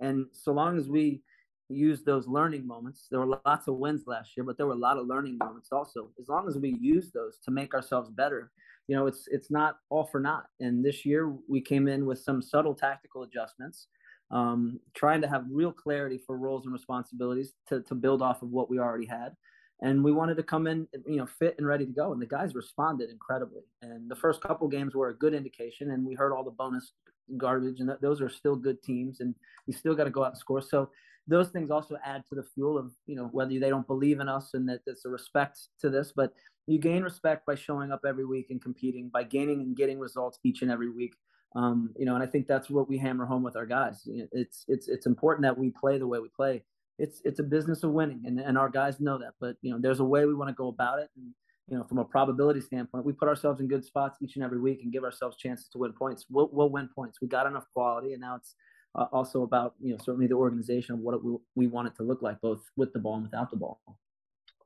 and 0.00 0.26
so 0.32 0.50
long 0.50 0.76
as 0.78 0.88
we 0.88 1.22
use 1.68 2.02
those 2.02 2.26
learning 2.26 2.66
moments. 2.66 3.06
There 3.10 3.20
were 3.20 3.40
lots 3.44 3.68
of 3.68 3.76
wins 3.76 4.04
last 4.06 4.36
year, 4.36 4.44
but 4.44 4.56
there 4.56 4.66
were 4.66 4.72
a 4.72 4.76
lot 4.76 4.98
of 4.98 5.06
learning 5.06 5.38
moments 5.38 5.70
also. 5.72 6.10
As 6.20 6.28
long 6.28 6.48
as 6.48 6.56
we 6.56 6.76
use 6.80 7.10
those 7.10 7.38
to 7.44 7.50
make 7.50 7.74
ourselves 7.74 8.10
better, 8.10 8.52
you 8.88 8.94
know, 8.94 9.06
it's 9.06 9.26
it's 9.28 9.50
not 9.50 9.78
all 9.90 10.04
for 10.04 10.20
naught. 10.20 10.46
And 10.60 10.84
this 10.84 11.04
year 11.04 11.34
we 11.48 11.60
came 11.60 11.88
in 11.88 12.06
with 12.06 12.18
some 12.20 12.40
subtle 12.40 12.74
tactical 12.74 13.24
adjustments, 13.24 13.88
um, 14.30 14.78
trying 14.94 15.20
to 15.22 15.28
have 15.28 15.44
real 15.50 15.72
clarity 15.72 16.18
for 16.24 16.36
roles 16.36 16.64
and 16.64 16.72
responsibilities 16.72 17.54
to 17.68 17.82
to 17.82 17.94
build 17.94 18.22
off 18.22 18.42
of 18.42 18.50
what 18.50 18.70
we 18.70 18.78
already 18.78 19.06
had. 19.06 19.36
And 19.82 20.02
we 20.02 20.12
wanted 20.12 20.36
to 20.38 20.42
come 20.42 20.66
in, 20.66 20.88
you 21.06 21.16
know, 21.16 21.26
fit 21.26 21.54
and 21.58 21.66
ready 21.66 21.84
to 21.84 21.92
go. 21.92 22.12
And 22.12 22.22
the 22.22 22.26
guys 22.26 22.54
responded 22.54 23.10
incredibly. 23.10 23.60
And 23.82 24.10
the 24.10 24.16
first 24.16 24.40
couple 24.40 24.68
games 24.68 24.94
were 24.94 25.10
a 25.10 25.14
good 25.14 25.34
indication. 25.34 25.90
And 25.90 26.06
we 26.06 26.14
heard 26.14 26.32
all 26.32 26.44
the 26.44 26.50
bonus 26.50 26.92
garbage, 27.36 27.80
and 27.80 27.90
th- 27.90 28.00
those 28.00 28.22
are 28.22 28.30
still 28.30 28.56
good 28.56 28.82
teams. 28.82 29.20
And 29.20 29.34
you 29.66 29.74
still 29.74 29.94
got 29.94 30.04
to 30.04 30.10
go 30.10 30.24
out 30.24 30.30
and 30.30 30.38
score. 30.38 30.62
So 30.62 30.88
those 31.28 31.48
things 31.48 31.70
also 31.70 31.96
add 32.04 32.24
to 32.28 32.34
the 32.34 32.44
fuel 32.54 32.78
of 32.78 32.92
you 33.06 33.16
know 33.16 33.28
whether 33.32 33.58
they 33.58 33.70
don't 33.70 33.86
believe 33.86 34.20
in 34.20 34.28
us 34.28 34.50
and 34.54 34.68
that 34.68 34.80
there's 34.84 35.04
a 35.04 35.08
respect 35.08 35.58
to 35.80 35.90
this 35.90 36.12
but 36.14 36.32
you 36.66 36.78
gain 36.78 37.02
respect 37.02 37.46
by 37.46 37.54
showing 37.54 37.92
up 37.92 38.00
every 38.06 38.24
week 38.24 38.46
and 38.50 38.60
competing 38.60 39.08
by 39.08 39.22
gaining 39.22 39.60
and 39.60 39.76
getting 39.76 39.98
results 39.98 40.38
each 40.44 40.62
and 40.62 40.70
every 40.70 40.90
week. 40.90 41.14
Um, 41.54 41.90
you 41.96 42.04
know 42.04 42.14
and 42.14 42.22
i 42.22 42.26
think 42.26 42.46
that's 42.46 42.68
what 42.68 42.86
we 42.88 42.98
hammer 42.98 43.24
home 43.24 43.42
with 43.42 43.56
our 43.56 43.66
guys. 43.66 44.06
It's 44.32 44.64
it's 44.68 44.88
it's 44.88 45.06
important 45.06 45.42
that 45.44 45.56
we 45.56 45.70
play 45.70 45.96
the 45.96 46.06
way 46.06 46.18
we 46.18 46.28
play. 46.28 46.62
It's 46.98 47.22
it's 47.24 47.40
a 47.40 47.44
business 47.44 47.82
of 47.82 47.92
winning 47.92 48.22
and, 48.26 48.38
and 48.40 48.58
our 48.58 48.68
guys 48.68 49.00
know 49.00 49.18
that 49.18 49.34
but 49.40 49.56
you 49.62 49.72
know 49.72 49.78
there's 49.80 50.00
a 50.00 50.04
way 50.04 50.26
we 50.26 50.34
want 50.34 50.48
to 50.48 50.54
go 50.54 50.68
about 50.68 50.98
it 50.98 51.08
and 51.16 51.32
you 51.68 51.78
know 51.78 51.84
from 51.84 51.98
a 51.98 52.04
probability 52.04 52.60
standpoint 52.60 53.06
we 53.06 53.12
put 53.12 53.28
ourselves 53.28 53.60
in 53.60 53.68
good 53.68 53.84
spots 53.84 54.18
each 54.20 54.36
and 54.36 54.44
every 54.44 54.60
week 54.60 54.80
and 54.82 54.92
give 54.92 55.04
ourselves 55.04 55.36
chances 55.36 55.68
to 55.68 55.78
win 55.78 55.92
points. 55.92 56.26
We'll, 56.28 56.50
we'll 56.52 56.70
win 56.70 56.90
points. 56.94 57.20
We 57.22 57.28
got 57.28 57.46
enough 57.46 57.64
quality 57.72 58.12
and 58.12 58.20
now 58.20 58.36
it's 58.36 58.54
uh, 58.96 59.06
also 59.12 59.42
about 59.42 59.74
you 59.80 59.92
know 59.92 59.98
certainly 59.98 60.26
the 60.26 60.34
organization 60.34 60.94
of 60.94 61.00
what 61.00 61.14
it, 61.14 61.24
we, 61.24 61.36
we 61.54 61.66
want 61.66 61.86
it 61.86 61.94
to 61.96 62.02
look 62.02 62.22
like 62.22 62.40
both 62.40 62.70
with 62.76 62.92
the 62.92 62.98
ball 62.98 63.14
and 63.14 63.24
without 63.24 63.50
the 63.50 63.56
ball 63.56 63.80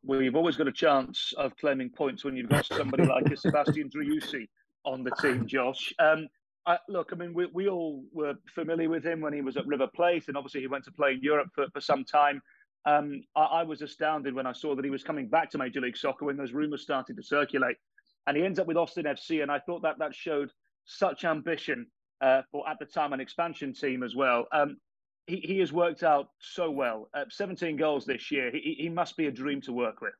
you've 0.02 0.36
always 0.36 0.56
got 0.56 0.68
a 0.68 0.72
chance 0.72 1.32
of 1.36 1.56
claiming 1.56 1.90
points 1.90 2.24
when 2.24 2.36
you've 2.36 2.48
got 2.48 2.66
somebody 2.66 3.04
like 3.04 3.26
a 3.26 3.36
Sebastian 3.36 3.90
Driussi 3.90 4.48
on 4.84 5.04
the 5.04 5.10
team, 5.22 5.46
Josh. 5.46 5.92
Um, 5.98 6.28
I, 6.66 6.78
look, 6.88 7.10
I 7.12 7.16
mean, 7.16 7.34
we, 7.34 7.46
we 7.46 7.68
all 7.68 8.04
were 8.12 8.34
familiar 8.54 8.88
with 8.88 9.04
him 9.04 9.20
when 9.20 9.32
he 9.32 9.42
was 9.42 9.56
at 9.56 9.66
River 9.66 9.86
Plate, 9.94 10.28
and 10.28 10.36
obviously 10.36 10.60
he 10.60 10.66
went 10.66 10.84
to 10.84 10.92
play 10.92 11.12
in 11.12 11.20
Europe 11.20 11.48
for, 11.54 11.66
for 11.72 11.80
some 11.80 12.04
time. 12.04 12.42
Um, 12.86 13.22
I, 13.36 13.42
I, 13.42 13.62
was 13.62 13.82
astounded 13.82 14.34
when 14.34 14.46
I 14.46 14.52
saw 14.52 14.74
that 14.74 14.84
he 14.84 14.90
was 14.90 15.02
coming 15.02 15.28
back 15.28 15.50
to 15.50 15.58
Major 15.58 15.80
League 15.80 15.96
Soccer 15.96 16.24
when 16.24 16.36
those 16.36 16.52
rumours 16.52 16.82
started 16.82 17.16
to 17.16 17.22
circulate. 17.22 17.76
And 18.26 18.36
he 18.36 18.44
ends 18.44 18.58
up 18.58 18.66
with 18.66 18.76
Austin 18.76 19.04
FC, 19.04 19.42
and 19.42 19.50
I 19.50 19.58
thought 19.58 19.82
that 19.82 19.98
that 19.98 20.14
showed 20.14 20.50
such 20.86 21.24
ambition 21.24 21.86
uh, 22.20 22.42
for, 22.50 22.68
at 22.68 22.78
the 22.78 22.86
time, 22.86 23.12
an 23.12 23.20
expansion 23.20 23.72
team 23.72 24.02
as 24.02 24.14
well. 24.14 24.46
Um, 24.52 24.76
he, 25.26 25.36
he 25.36 25.58
has 25.60 25.72
worked 25.72 26.02
out 26.02 26.30
so 26.40 26.70
well. 26.70 27.08
Uh, 27.14 27.24
17 27.30 27.76
goals 27.76 28.04
this 28.04 28.30
year. 28.30 28.50
He, 28.50 28.76
he 28.78 28.88
must 28.88 29.16
be 29.16 29.26
a 29.26 29.30
dream 29.30 29.60
to 29.62 29.72
work 29.72 30.00
with. 30.00 30.14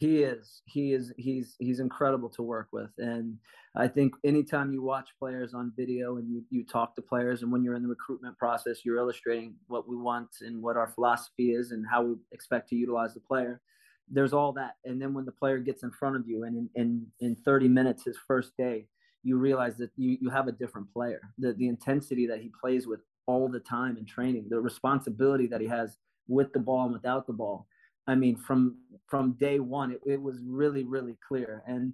He 0.00 0.22
is. 0.22 0.62
He 0.64 0.94
is. 0.94 1.12
He's 1.18 1.56
he's 1.58 1.78
incredible 1.78 2.30
to 2.30 2.42
work 2.42 2.68
with, 2.72 2.88
and 2.96 3.36
I 3.76 3.86
think 3.86 4.14
anytime 4.24 4.72
you 4.72 4.82
watch 4.82 5.10
players 5.18 5.52
on 5.52 5.74
video 5.76 6.16
and 6.16 6.26
you 6.26 6.42
you 6.48 6.64
talk 6.64 6.96
to 6.96 7.02
players, 7.02 7.42
and 7.42 7.52
when 7.52 7.62
you're 7.62 7.74
in 7.74 7.82
the 7.82 7.88
recruitment 7.88 8.38
process, 8.38 8.78
you're 8.82 8.96
illustrating 8.96 9.56
what 9.68 9.86
we 9.86 9.96
want 9.96 10.28
and 10.40 10.62
what 10.62 10.78
our 10.78 10.88
philosophy 10.88 11.50
is 11.50 11.72
and 11.72 11.84
how 11.86 12.02
we 12.02 12.14
expect 12.32 12.70
to 12.70 12.76
utilize 12.76 13.12
the 13.12 13.20
player. 13.20 13.60
There's 14.08 14.32
all 14.32 14.54
that, 14.54 14.76
and 14.86 15.02
then 15.02 15.12
when 15.12 15.26
the 15.26 15.32
player 15.32 15.58
gets 15.58 15.82
in 15.82 15.90
front 15.90 16.16
of 16.16 16.26
you, 16.26 16.44
and 16.44 16.56
in 16.56 16.70
in, 16.76 17.06
in 17.20 17.36
30 17.36 17.68
minutes, 17.68 18.02
his 18.02 18.16
first 18.26 18.56
day, 18.56 18.86
you 19.22 19.36
realize 19.36 19.76
that 19.76 19.90
you 19.96 20.18
you 20.20 20.30
have 20.30 20.48
a 20.48 20.52
different 20.52 20.92
player. 20.92 21.20
The 21.38 21.52
the 21.54 21.68
intensity 21.68 22.26
that 22.26 22.40
he 22.40 22.50
plays 22.60 22.86
with 22.86 23.00
all 23.26 23.48
the 23.48 23.60
time 23.60 23.96
in 23.96 24.04
training, 24.04 24.46
the 24.48 24.60
responsibility 24.60 25.46
that 25.46 25.60
he 25.60 25.68
has 25.68 25.98
with 26.28 26.52
the 26.52 26.58
ball 26.58 26.84
and 26.84 26.92
without 26.92 27.26
the 27.26 27.32
ball. 27.32 27.66
I 28.06 28.14
mean, 28.14 28.36
from 28.36 28.76
from 29.06 29.32
day 29.32 29.60
one, 29.60 29.92
it, 29.92 30.00
it 30.06 30.20
was 30.20 30.36
really, 30.44 30.84
really 30.84 31.16
clear. 31.26 31.62
And 31.66 31.92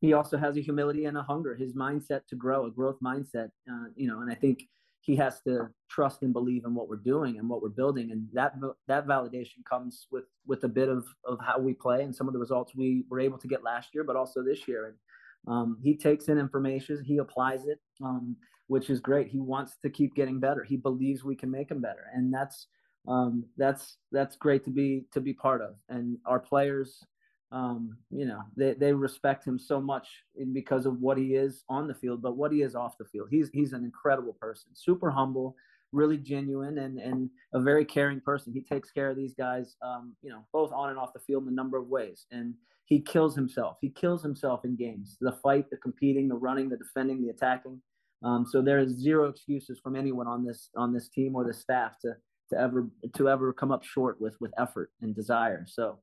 he 0.00 0.12
also 0.12 0.36
has 0.36 0.56
a 0.56 0.60
humility 0.60 1.04
and 1.04 1.16
a 1.16 1.22
hunger, 1.22 1.54
his 1.54 1.74
mindset 1.74 2.22
to 2.30 2.36
grow, 2.36 2.66
a 2.66 2.70
growth 2.70 2.98
mindset. 3.04 3.50
Uh, 3.70 3.86
you 3.94 4.08
know, 4.08 4.20
and 4.20 4.30
I 4.30 4.34
think 4.34 4.64
he 5.00 5.14
has 5.16 5.40
to 5.42 5.68
trust 5.88 6.22
and 6.22 6.32
believe 6.32 6.64
in 6.64 6.74
what 6.74 6.88
we're 6.88 6.96
doing 6.96 7.38
and 7.38 7.48
what 7.48 7.62
we're 7.62 7.68
building, 7.68 8.10
and 8.12 8.26
that 8.32 8.54
that 8.88 9.06
validation 9.06 9.64
comes 9.68 10.06
with 10.10 10.24
with 10.46 10.64
a 10.64 10.68
bit 10.68 10.88
of 10.88 11.04
of 11.24 11.38
how 11.40 11.58
we 11.58 11.74
play 11.74 12.02
and 12.02 12.14
some 12.14 12.26
of 12.28 12.32
the 12.32 12.40
results 12.40 12.74
we 12.74 13.04
were 13.10 13.20
able 13.20 13.38
to 13.38 13.48
get 13.48 13.62
last 13.62 13.94
year, 13.94 14.04
but 14.04 14.16
also 14.16 14.42
this 14.42 14.66
year. 14.66 14.86
And 14.86 14.96
um, 15.46 15.78
he 15.82 15.96
takes 15.96 16.28
in 16.28 16.38
information, 16.38 17.02
he 17.04 17.18
applies 17.18 17.66
it. 17.66 17.80
Um, 18.02 18.36
which 18.72 18.88
is 18.88 19.00
great. 19.00 19.28
He 19.28 19.38
wants 19.38 19.76
to 19.82 19.90
keep 19.90 20.14
getting 20.14 20.40
better. 20.40 20.64
He 20.64 20.78
believes 20.78 21.22
we 21.22 21.36
can 21.36 21.50
make 21.50 21.70
him 21.70 21.82
better, 21.82 22.06
and 22.14 22.32
that's 22.32 22.68
um, 23.06 23.44
that's 23.58 23.98
that's 24.12 24.36
great 24.36 24.64
to 24.64 24.70
be 24.70 25.04
to 25.12 25.20
be 25.20 25.34
part 25.34 25.60
of. 25.60 25.74
And 25.90 26.16
our 26.24 26.40
players, 26.40 27.04
um, 27.50 27.98
you 28.10 28.24
know, 28.24 28.40
they 28.56 28.72
they 28.72 28.92
respect 28.94 29.46
him 29.46 29.58
so 29.58 29.78
much 29.78 30.08
because 30.52 30.86
of 30.86 31.00
what 31.00 31.18
he 31.18 31.34
is 31.34 31.64
on 31.68 31.86
the 31.86 31.94
field, 31.94 32.22
but 32.22 32.38
what 32.38 32.50
he 32.50 32.62
is 32.62 32.74
off 32.74 32.96
the 32.96 33.04
field. 33.04 33.28
He's 33.30 33.50
he's 33.52 33.74
an 33.74 33.84
incredible 33.84 34.32
person, 34.40 34.70
super 34.72 35.10
humble, 35.10 35.54
really 35.92 36.16
genuine, 36.16 36.78
and 36.78 36.98
and 36.98 37.30
a 37.54 37.60
very 37.60 37.84
caring 37.84 38.20
person. 38.20 38.52
He 38.52 38.62
takes 38.62 38.90
care 38.90 39.10
of 39.10 39.16
these 39.16 39.34
guys, 39.34 39.76
um, 39.82 40.14
you 40.22 40.30
know, 40.30 40.44
both 40.52 40.72
on 40.72 40.90
and 40.90 40.98
off 40.98 41.12
the 41.12 41.20
field 41.20 41.44
in 41.44 41.50
a 41.50 41.54
number 41.54 41.76
of 41.76 41.88
ways, 41.88 42.26
and 42.30 42.54
he 42.86 43.00
kills 43.00 43.34
himself. 43.34 43.78
He 43.80 43.90
kills 43.90 44.22
himself 44.22 44.64
in 44.64 44.76
games. 44.76 45.16
The 45.20 45.32
fight, 45.42 45.70
the 45.70 45.76
competing, 45.76 46.28
the 46.28 46.34
running, 46.34 46.68
the 46.68 46.76
defending, 46.76 47.22
the 47.22 47.30
attacking 47.30 47.80
um, 48.24 48.46
so 48.48 48.62
there 48.62 48.78
is 48.78 48.92
zero 48.92 49.28
excuses 49.28 49.80
from 49.80 49.96
anyone 49.96 50.26
on 50.26 50.44
this 50.44 50.70
on 50.76 50.92
this 50.92 51.08
team 51.08 51.34
or 51.34 51.44
the 51.44 51.52
staff 51.52 51.98
to 52.02 52.14
to 52.50 52.58
ever 52.58 52.88
to 53.16 53.28
ever 53.28 53.52
come 53.52 53.72
up 53.72 53.82
short 53.82 54.20
with 54.20 54.36
with 54.40 54.52
effort 54.58 54.90
and 55.00 55.14
desire. 55.14 55.64
So 55.66 55.98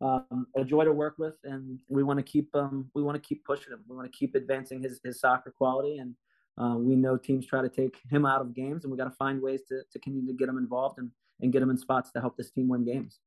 um, 0.00 0.46
a 0.56 0.64
joy 0.64 0.84
to 0.84 0.92
work 0.92 1.14
with, 1.18 1.34
and 1.44 1.78
we 1.88 2.02
want 2.02 2.18
to 2.18 2.22
keep 2.22 2.54
um, 2.54 2.90
we 2.94 3.02
want 3.02 3.20
to 3.20 3.28
keep 3.28 3.44
pushing 3.44 3.72
him. 3.72 3.80
We 3.88 3.96
want 3.96 4.10
to 4.10 4.16
keep 4.16 4.34
advancing 4.34 4.82
his 4.82 5.00
his 5.04 5.20
soccer 5.20 5.52
quality, 5.56 5.98
and 5.98 6.14
uh, 6.58 6.76
we 6.78 6.94
know 6.94 7.16
teams 7.16 7.46
try 7.46 7.62
to 7.62 7.68
take 7.68 7.96
him 8.10 8.24
out 8.24 8.40
of 8.40 8.54
games, 8.54 8.84
and 8.84 8.92
we 8.92 8.96
got 8.96 9.04
to 9.04 9.16
find 9.16 9.42
ways 9.42 9.62
to 9.68 9.82
to 9.90 9.98
continue 9.98 10.26
to 10.32 10.38
get 10.38 10.48
him 10.48 10.58
involved 10.58 10.98
and 10.98 11.10
and 11.40 11.52
get 11.52 11.62
him 11.62 11.70
in 11.70 11.76
spots 11.76 12.10
to 12.12 12.20
help 12.20 12.36
this 12.36 12.50
team 12.50 12.68
win 12.68 12.84
games. 12.84 13.20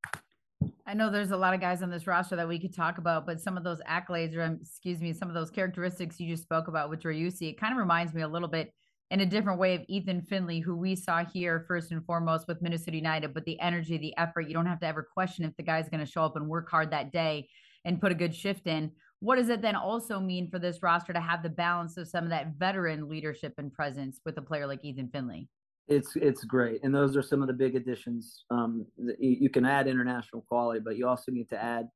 I 0.88 0.94
know 0.94 1.12
there's 1.12 1.32
a 1.32 1.38
lot 1.38 1.54
of 1.54 1.60
guys 1.60 1.84
on 1.84 1.90
this 1.90 2.08
roster 2.08 2.36
that 2.38 2.48
we 2.48 2.58
could 2.58 2.74
talk 2.74 2.98
about, 2.98 3.26
but 3.26 3.42
some 3.42 3.58
of 3.58 3.63
those 3.63 3.82
accolades 3.82 4.36
or 4.36 4.44
um, 4.44 4.60
excuse 4.62 5.02
me, 5.02 5.13
some 5.13 5.28
of 5.28 5.36
those 5.36 5.52
characteristics 5.52 6.20
you 6.20 6.28
just 6.28 6.44
spoke 6.44 6.68
about 6.68 6.90
with 6.90 7.02
Driussi, 7.02 7.50
it 7.50 7.60
kind 7.60 7.74
of 7.74 7.78
reminds 7.78 8.13
me 8.13 8.22
a 8.22 8.28
little 8.28 8.48
bit. 8.48 8.74
in 9.10 9.22
a 9.22 9.26
different 9.26 9.60
way 9.60 9.76
of 9.76 9.82
Ethan 9.88 10.22
Finlay, 10.22 10.60
who 10.60 10.76
we 10.76 10.96
saw 10.96 11.24
here 11.24 11.63
first 11.68 11.92
and 11.92 12.06
foremost 12.06 12.48
with 12.48 12.62
Minnesota 12.62 12.98
United, 12.98 13.34
but 13.34 13.46
the 13.46 13.60
energy, 13.60 13.98
the 13.98 14.18
effort, 14.18 14.48
you 14.48 14.54
don't 14.54 14.66
have 14.66 14.80
to 14.82 14.88
ever 14.88 15.08
question 15.13 15.46
if 15.46 15.56
the 15.56 15.63
guy's 15.63 15.90
going 15.90 16.04
to 16.04 16.12
show 16.12 16.24
up 16.24 16.36
and 16.36 16.48
work 16.48 16.70
hard 16.70 16.92
that 16.92 17.12
day 17.12 17.48
and 17.86 18.02
put 18.02 18.12
a 18.12 18.16
good 18.16 18.36
shift 18.36 18.68
in. 18.68 18.92
What 19.19 19.38
does 19.38 19.49
it 19.49 19.62
then 19.62 19.75
also 19.75 20.19
mean 20.19 20.49
for 20.49 20.60
this 20.60 20.84
roster 20.84 21.13
to 21.13 21.19
have 21.19 21.41
the 21.41 21.49
balance 21.49 21.97
of 21.97 22.08
some 22.08 22.23
of 22.23 22.30
that 22.30 22.53
veteran 22.58 23.10
leadership 23.10 23.53
and 23.58 23.73
presence 23.73 24.21
with 24.25 24.38
a 24.38 24.41
player 24.41 24.67
like 24.67 24.84
Ethan 24.84 25.10
Finlay? 25.10 25.47
It's 25.88 26.15
it's 26.17 26.43
great, 26.43 26.84
and 26.84 26.93
those 26.93 27.15
are 27.15 27.21
some 27.21 27.41
of 27.41 27.47
the 27.47 27.53
big 27.53 27.75
additions. 27.75 28.43
Um, 28.51 28.86
you 29.19 29.49
can 29.49 29.65
add 29.65 29.88
international 29.88 30.41
quality, 30.41 30.82
but 30.84 30.97
you 30.97 31.08
also 31.08 31.32
need 31.32 31.49
to 31.49 31.63
add 31.63 31.88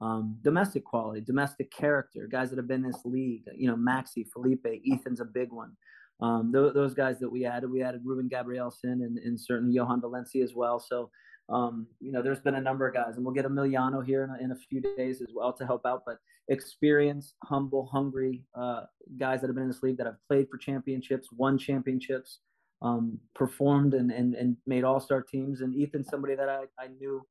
um, 0.00 0.38
domestic 0.42 0.84
quality, 0.84 1.20
domestic 1.20 1.70
character, 1.72 2.28
guys 2.30 2.50
that 2.50 2.56
have 2.56 2.68
been 2.68 2.84
in 2.84 2.90
this 2.90 3.04
league. 3.04 3.42
You 3.54 3.68
know, 3.68 3.76
Maxi, 3.76 4.24
Felipe, 4.32 4.66
Ethan's 4.66 5.20
a 5.20 5.24
big 5.24 5.52
one. 5.52 5.72
Um, 6.20 6.52
th- 6.52 6.72
those 6.72 6.94
guys 6.94 7.18
that 7.18 7.30
we 7.30 7.44
added, 7.44 7.70
we 7.70 7.82
added 7.82 8.02
Ruben 8.04 8.28
Gabrielsen 8.28 9.02
and, 9.02 9.18
and 9.18 9.38
certainly 9.38 9.76
Jhojan 9.76 10.00
Valencia 10.00 10.42
as 10.44 10.54
well. 10.54 10.78
So, 10.78 11.10
um, 11.48 11.86
you 12.00 12.12
know, 12.12 12.22
there's 12.22 12.40
been 12.40 12.54
a 12.54 12.60
number 12.60 12.86
of 12.86 12.94
guys, 12.94 13.16
and 13.16 13.24
we'll 13.24 13.34
get 13.34 13.44
Emiliano 13.44 14.04
here 14.04 14.24
in 14.24 14.30
a, 14.30 14.44
in 14.44 14.52
a 14.52 14.56
few 14.56 14.80
days 14.96 15.20
as 15.20 15.28
well 15.34 15.52
to 15.52 15.66
help 15.66 15.84
out. 15.84 16.02
But 16.06 16.18
experienced, 16.48 17.34
humble, 17.44 17.86
hungry 17.86 18.44
uh, 18.54 18.82
guys 19.18 19.40
that 19.40 19.48
have 19.48 19.54
been 19.54 19.64
in 19.64 19.70
this 19.70 19.82
league 19.82 19.96
that 19.98 20.06
have 20.06 20.16
played 20.28 20.48
for 20.50 20.58
championships, 20.58 21.28
won 21.32 21.58
championships, 21.58 22.40
um, 22.82 23.18
performed 23.34 23.94
and, 23.94 24.10
and, 24.10 24.34
and 24.34 24.56
made 24.66 24.84
all 24.84 25.00
star 25.00 25.22
teams. 25.22 25.60
And 25.60 25.74
Ethan, 25.74 26.04
somebody 26.04 26.34
that 26.34 26.48
I, 26.48 26.64
I 26.78 26.88
knew 26.88 27.24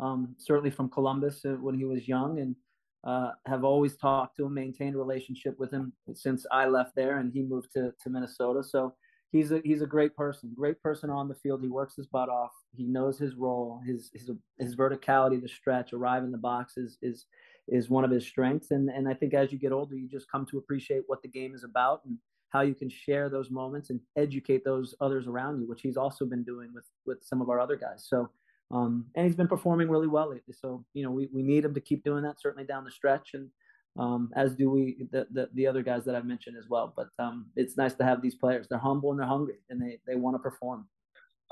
um, 0.00 0.34
certainly 0.38 0.70
from 0.70 0.90
Columbus 0.90 1.44
uh, 1.44 1.56
when 1.60 1.76
he 1.76 1.84
was 1.84 2.08
young 2.08 2.38
and 2.40 2.56
uh, 3.04 3.32
have 3.46 3.62
always 3.62 3.96
talked 3.96 4.36
to 4.36 4.46
him, 4.46 4.54
maintained 4.54 4.96
a 4.96 4.98
relationship 4.98 5.58
with 5.58 5.70
him 5.70 5.92
since 6.12 6.44
I 6.50 6.66
left 6.66 6.96
there 6.96 7.18
and 7.18 7.32
he 7.32 7.42
moved 7.42 7.72
to, 7.74 7.92
to 8.02 8.10
Minnesota. 8.10 8.64
So 8.64 8.94
he's 9.32 9.52
a, 9.52 9.60
he's 9.64 9.82
a 9.82 9.86
great 9.86 10.16
person, 10.16 10.52
great 10.54 10.80
person 10.82 11.10
on 11.10 11.28
the 11.28 11.34
field. 11.34 11.62
He 11.62 11.68
works 11.68 11.96
his 11.96 12.06
butt 12.06 12.28
off. 12.28 12.52
He 12.74 12.84
knows 12.84 13.18
his 13.18 13.34
role, 13.34 13.80
his, 13.86 14.10
his, 14.14 14.30
his 14.58 14.76
verticality, 14.76 15.40
the 15.40 15.48
stretch, 15.48 15.92
arrive 15.92 16.24
in 16.24 16.32
the 16.32 16.38
box 16.38 16.76
is, 16.76 16.98
is, 17.02 17.26
is 17.68 17.90
one 17.90 18.04
of 18.04 18.10
his 18.10 18.26
strengths. 18.26 18.70
And, 18.70 18.88
and 18.88 19.08
I 19.08 19.14
think 19.14 19.34
as 19.34 19.52
you 19.52 19.58
get 19.58 19.72
older, 19.72 19.96
you 19.96 20.08
just 20.08 20.30
come 20.30 20.46
to 20.46 20.58
appreciate 20.58 21.02
what 21.06 21.22
the 21.22 21.28
game 21.28 21.54
is 21.54 21.64
about 21.64 22.02
and 22.04 22.18
how 22.50 22.60
you 22.60 22.74
can 22.74 22.88
share 22.88 23.28
those 23.28 23.50
moments 23.50 23.90
and 23.90 24.00
educate 24.16 24.64
those 24.64 24.94
others 25.00 25.26
around 25.26 25.60
you, 25.60 25.68
which 25.68 25.82
he's 25.82 25.96
also 25.96 26.24
been 26.24 26.44
doing 26.44 26.72
with, 26.72 26.84
with 27.04 27.18
some 27.22 27.42
of 27.42 27.50
our 27.50 27.60
other 27.60 27.76
guys. 27.76 28.06
So, 28.08 28.30
um, 28.70 29.06
and 29.14 29.26
he's 29.26 29.36
been 29.36 29.48
performing 29.48 29.90
really 29.90 30.08
well 30.08 30.30
lately. 30.30 30.54
So, 30.58 30.84
you 30.94 31.04
know, 31.04 31.10
we, 31.10 31.28
we 31.32 31.42
need 31.42 31.64
him 31.64 31.74
to 31.74 31.80
keep 31.80 32.04
doing 32.04 32.22
that 32.22 32.40
certainly 32.40 32.66
down 32.66 32.84
the 32.84 32.90
stretch. 32.90 33.30
And, 33.34 33.50
um, 33.98 34.30
as 34.36 34.54
do 34.54 34.70
we, 34.70 35.06
the, 35.10 35.26
the, 35.30 35.48
the, 35.54 35.66
other 35.66 35.82
guys 35.82 36.04
that 36.04 36.14
I've 36.14 36.24
mentioned 36.24 36.56
as 36.56 36.68
well. 36.68 36.92
But 36.94 37.08
um, 37.18 37.46
it's 37.56 37.76
nice 37.76 37.94
to 37.94 38.04
have 38.04 38.22
these 38.22 38.34
players. 38.34 38.66
They're 38.68 38.78
humble 38.78 39.10
and 39.10 39.20
they're 39.20 39.26
hungry 39.26 39.56
and 39.70 39.80
they, 39.80 39.98
they 40.06 40.16
want 40.16 40.34
to 40.34 40.38
perform. 40.38 40.86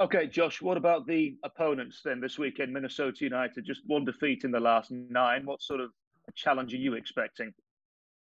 Okay, 0.00 0.26
Josh, 0.26 0.61
what 0.61 0.76
about 0.76 1.07
the 1.07 1.37
opponents 1.44 2.00
then 2.04 2.20
this 2.20 2.38
weekend? 2.38 2.72
Minnesota 2.72 3.16
United, 3.20 3.64
just 3.64 3.83
one 3.87 4.04
defeat 4.04 4.44
in 4.44 4.50
the 4.50 4.61
last 4.61 4.90
nine. 4.90 5.46
What 5.46 5.62
sort 5.62 5.80
of 5.80 5.90
challenge 6.35 6.74
are 6.74 6.78
you 6.78 6.94
expecting? 6.94 7.54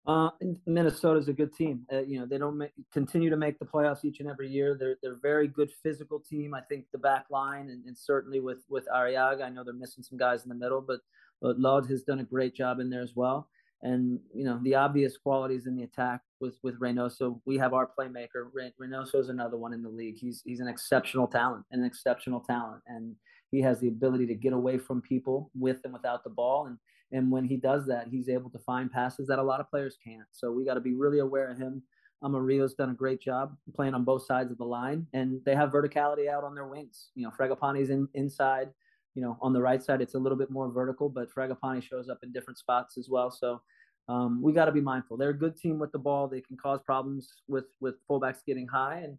Uh, 0.06 0.30
Minnesota's 0.66 1.28
a 1.28 1.32
good 1.32 1.54
team. 1.54 1.82
Uh, 1.92 2.00
you 2.00 2.18
know, 2.18 2.26
they 2.26 2.38
don't 2.38 2.56
make, 2.56 2.72
continue 2.92 3.30
to 3.30 3.36
make 3.36 3.58
the 3.58 3.66
playoffs 3.66 4.04
each 4.04 4.18
and 4.20 4.28
every 4.28 4.48
year. 4.48 4.76
They're 4.78 4.96
they're 5.02 5.12
a 5.12 5.18
very 5.18 5.46
good 5.46 5.70
physical 5.82 6.18
team. 6.18 6.54
I 6.54 6.62
think 6.62 6.86
the 6.90 6.98
back 6.98 7.26
line 7.30 7.68
and, 7.68 7.84
and 7.84 7.96
certainly 7.96 8.40
with 8.40 8.64
with 8.68 8.88
Arriaga, 8.92 9.42
I 9.42 9.50
know 9.50 9.62
they're 9.62 9.74
missing 9.74 10.02
some 10.02 10.18
guys 10.18 10.42
in 10.42 10.48
the 10.48 10.54
middle, 10.54 10.80
but 10.80 11.00
but 11.42 11.58
Lod 11.58 11.86
has 11.86 12.02
done 12.02 12.20
a 12.20 12.24
great 12.24 12.54
job 12.54 12.80
in 12.80 12.88
there 12.88 13.02
as 13.02 13.14
well. 13.14 13.48
And 13.82 14.20
you 14.34 14.44
know, 14.44 14.60
the 14.62 14.74
obvious 14.74 15.16
qualities 15.16 15.66
in 15.66 15.74
the 15.74 15.84
attack 15.84 16.20
with 16.40 16.58
with 16.62 16.78
Reynoso. 16.80 17.40
We 17.46 17.56
have 17.58 17.72
our 17.72 17.88
playmaker. 17.98 18.48
Re- 18.52 18.72
Reynoso 18.80 19.16
is 19.16 19.28
another 19.28 19.56
one 19.56 19.72
in 19.72 19.82
the 19.82 19.88
league. 19.88 20.18
He's 20.18 20.42
he's 20.44 20.60
an 20.60 20.68
exceptional 20.68 21.26
talent, 21.26 21.64
an 21.70 21.84
exceptional 21.84 22.40
talent, 22.40 22.82
and 22.86 23.16
he 23.50 23.60
has 23.62 23.80
the 23.80 23.88
ability 23.88 24.26
to 24.26 24.34
get 24.34 24.52
away 24.52 24.78
from 24.78 25.00
people 25.00 25.50
with 25.58 25.78
and 25.84 25.92
without 25.92 26.24
the 26.24 26.30
ball 26.30 26.66
and 26.66 26.76
and 27.12 27.30
when 27.30 27.44
he 27.44 27.56
does 27.56 27.86
that, 27.86 28.08
he's 28.08 28.28
able 28.28 28.50
to 28.50 28.58
find 28.60 28.90
passes 28.90 29.26
that 29.28 29.38
a 29.38 29.42
lot 29.42 29.60
of 29.60 29.70
players 29.70 29.96
can't. 30.02 30.26
So 30.30 30.52
we 30.52 30.64
got 30.64 30.74
to 30.74 30.80
be 30.80 30.94
really 30.94 31.18
aware 31.18 31.50
of 31.50 31.58
him. 31.58 31.82
Amarilla's 32.22 32.74
done 32.74 32.90
a 32.90 32.94
great 32.94 33.20
job 33.20 33.56
playing 33.74 33.94
on 33.94 34.04
both 34.04 34.26
sides 34.26 34.52
of 34.52 34.58
the 34.58 34.64
line, 34.64 35.06
and 35.14 35.40
they 35.44 35.54
have 35.54 35.70
verticality 35.70 36.28
out 36.28 36.44
on 36.44 36.54
their 36.54 36.66
wings. 36.66 37.08
You 37.14 37.24
know, 37.24 37.30
Fragapane's 37.30 37.90
in 37.90 38.08
inside. 38.14 38.70
You 39.14 39.22
know, 39.22 39.38
on 39.40 39.52
the 39.52 39.60
right 39.60 39.82
side, 39.82 40.00
it's 40.00 40.14
a 40.14 40.18
little 40.18 40.38
bit 40.38 40.50
more 40.50 40.70
vertical, 40.70 41.08
but 41.08 41.28
Fragapane 41.34 41.82
shows 41.82 42.08
up 42.08 42.18
in 42.22 42.32
different 42.32 42.58
spots 42.58 42.96
as 42.96 43.08
well. 43.10 43.30
So 43.30 43.60
um, 44.08 44.40
we 44.42 44.52
got 44.52 44.66
to 44.66 44.72
be 44.72 44.80
mindful. 44.80 45.16
They're 45.16 45.30
a 45.30 45.38
good 45.38 45.56
team 45.56 45.78
with 45.78 45.92
the 45.92 45.98
ball. 45.98 46.28
They 46.28 46.40
can 46.40 46.56
cause 46.56 46.80
problems 46.84 47.28
with 47.48 47.66
with 47.80 47.96
fullbacks 48.08 48.44
getting 48.46 48.68
high, 48.68 49.00
and 49.04 49.18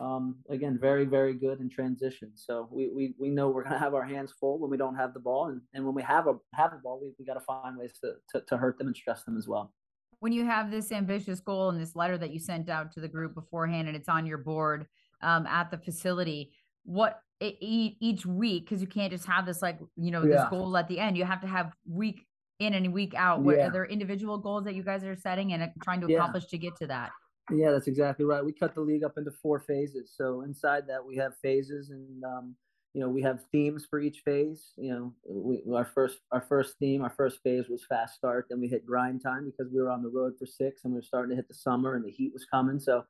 um, 0.00 0.36
again, 0.48 0.78
very, 0.80 1.04
very 1.04 1.34
good 1.34 1.60
in 1.60 1.68
transition. 1.68 2.32
So 2.34 2.68
we, 2.70 2.88
we, 2.88 3.14
we 3.18 3.28
know 3.28 3.50
we're 3.50 3.62
going 3.62 3.74
to 3.74 3.78
have 3.78 3.94
our 3.94 4.04
hands 4.04 4.32
full 4.38 4.58
when 4.58 4.70
we 4.70 4.76
don't 4.76 4.96
have 4.96 5.12
the 5.12 5.20
ball. 5.20 5.48
And, 5.48 5.60
and 5.74 5.84
when 5.84 5.94
we 5.94 6.02
have 6.02 6.26
a, 6.26 6.34
have 6.54 6.72
a 6.72 6.76
ball, 6.82 6.98
we, 7.00 7.12
we 7.18 7.24
got 7.24 7.34
to 7.34 7.40
find 7.40 7.76
ways 7.76 7.92
to, 8.02 8.14
to, 8.30 8.44
to 8.46 8.56
hurt 8.56 8.78
them 8.78 8.86
and 8.86 8.96
stress 8.96 9.24
them 9.24 9.36
as 9.36 9.46
well. 9.46 9.72
When 10.20 10.32
you 10.32 10.46
have 10.46 10.70
this 10.70 10.92
ambitious 10.92 11.40
goal 11.40 11.68
and 11.70 11.80
this 11.80 11.94
letter 11.94 12.16
that 12.18 12.32
you 12.32 12.38
sent 12.38 12.70
out 12.70 12.92
to 12.92 13.00
the 13.00 13.08
group 13.08 13.34
beforehand 13.34 13.88
and 13.88 13.96
it's 13.96 14.08
on 14.08 14.24
your 14.24 14.38
board 14.38 14.86
um, 15.20 15.46
at 15.46 15.70
the 15.70 15.78
facility, 15.78 16.52
what 16.84 17.20
each 17.60 18.24
week, 18.24 18.64
because 18.64 18.80
you 18.80 18.86
can't 18.86 19.12
just 19.12 19.26
have 19.26 19.46
this 19.46 19.62
like, 19.62 19.78
you 19.96 20.10
know, 20.10 20.22
this 20.22 20.34
yeah. 20.34 20.50
goal 20.50 20.76
at 20.76 20.88
the 20.88 20.98
end, 20.98 21.16
you 21.16 21.24
have 21.24 21.40
to 21.40 21.46
have 21.46 21.72
week 21.88 22.26
in 22.60 22.74
and 22.74 22.92
week 22.92 23.14
out. 23.14 23.40
What 23.40 23.56
yeah. 23.56 23.66
are 23.66 23.70
there 23.70 23.84
individual 23.84 24.38
goals 24.38 24.64
that 24.64 24.74
you 24.74 24.82
guys 24.82 25.02
are 25.04 25.16
setting 25.16 25.52
and 25.52 25.70
trying 25.82 26.00
to 26.02 26.14
accomplish 26.14 26.44
yeah. 26.44 26.50
to 26.50 26.58
get 26.58 26.76
to 26.76 26.86
that? 26.88 27.10
Yeah, 27.50 27.72
that's 27.72 27.88
exactly 27.88 28.24
right. 28.24 28.44
We 28.44 28.52
cut 28.52 28.74
the 28.74 28.80
league 28.80 29.02
up 29.02 29.14
into 29.18 29.32
four 29.42 29.58
phases. 29.60 30.12
So 30.16 30.42
inside 30.42 30.84
that, 30.86 31.04
we 31.04 31.16
have 31.16 31.32
phases, 31.42 31.90
and 31.90 32.22
um, 32.24 32.54
you 32.94 33.00
know, 33.00 33.08
we 33.08 33.20
have 33.22 33.40
themes 33.50 33.84
for 33.90 33.98
each 33.98 34.20
phase. 34.24 34.72
You 34.76 34.92
know, 34.92 35.14
we, 35.28 35.62
our 35.74 35.84
first 35.84 36.20
our 36.30 36.42
first 36.42 36.78
theme, 36.78 37.02
our 37.02 37.10
first 37.10 37.40
phase 37.42 37.68
was 37.68 37.84
fast 37.88 38.14
start. 38.14 38.46
Then 38.48 38.60
we 38.60 38.68
hit 38.68 38.86
grind 38.86 39.22
time 39.22 39.44
because 39.44 39.72
we 39.72 39.80
were 39.82 39.90
on 39.90 40.02
the 40.02 40.08
road 40.08 40.34
for 40.38 40.46
six, 40.46 40.84
and 40.84 40.92
we 40.92 40.98
were 40.98 41.02
starting 41.02 41.30
to 41.30 41.36
hit 41.36 41.48
the 41.48 41.54
summer, 41.54 41.96
and 41.96 42.04
the 42.04 42.12
heat 42.12 42.32
was 42.32 42.44
coming. 42.44 42.78
So 42.78 43.04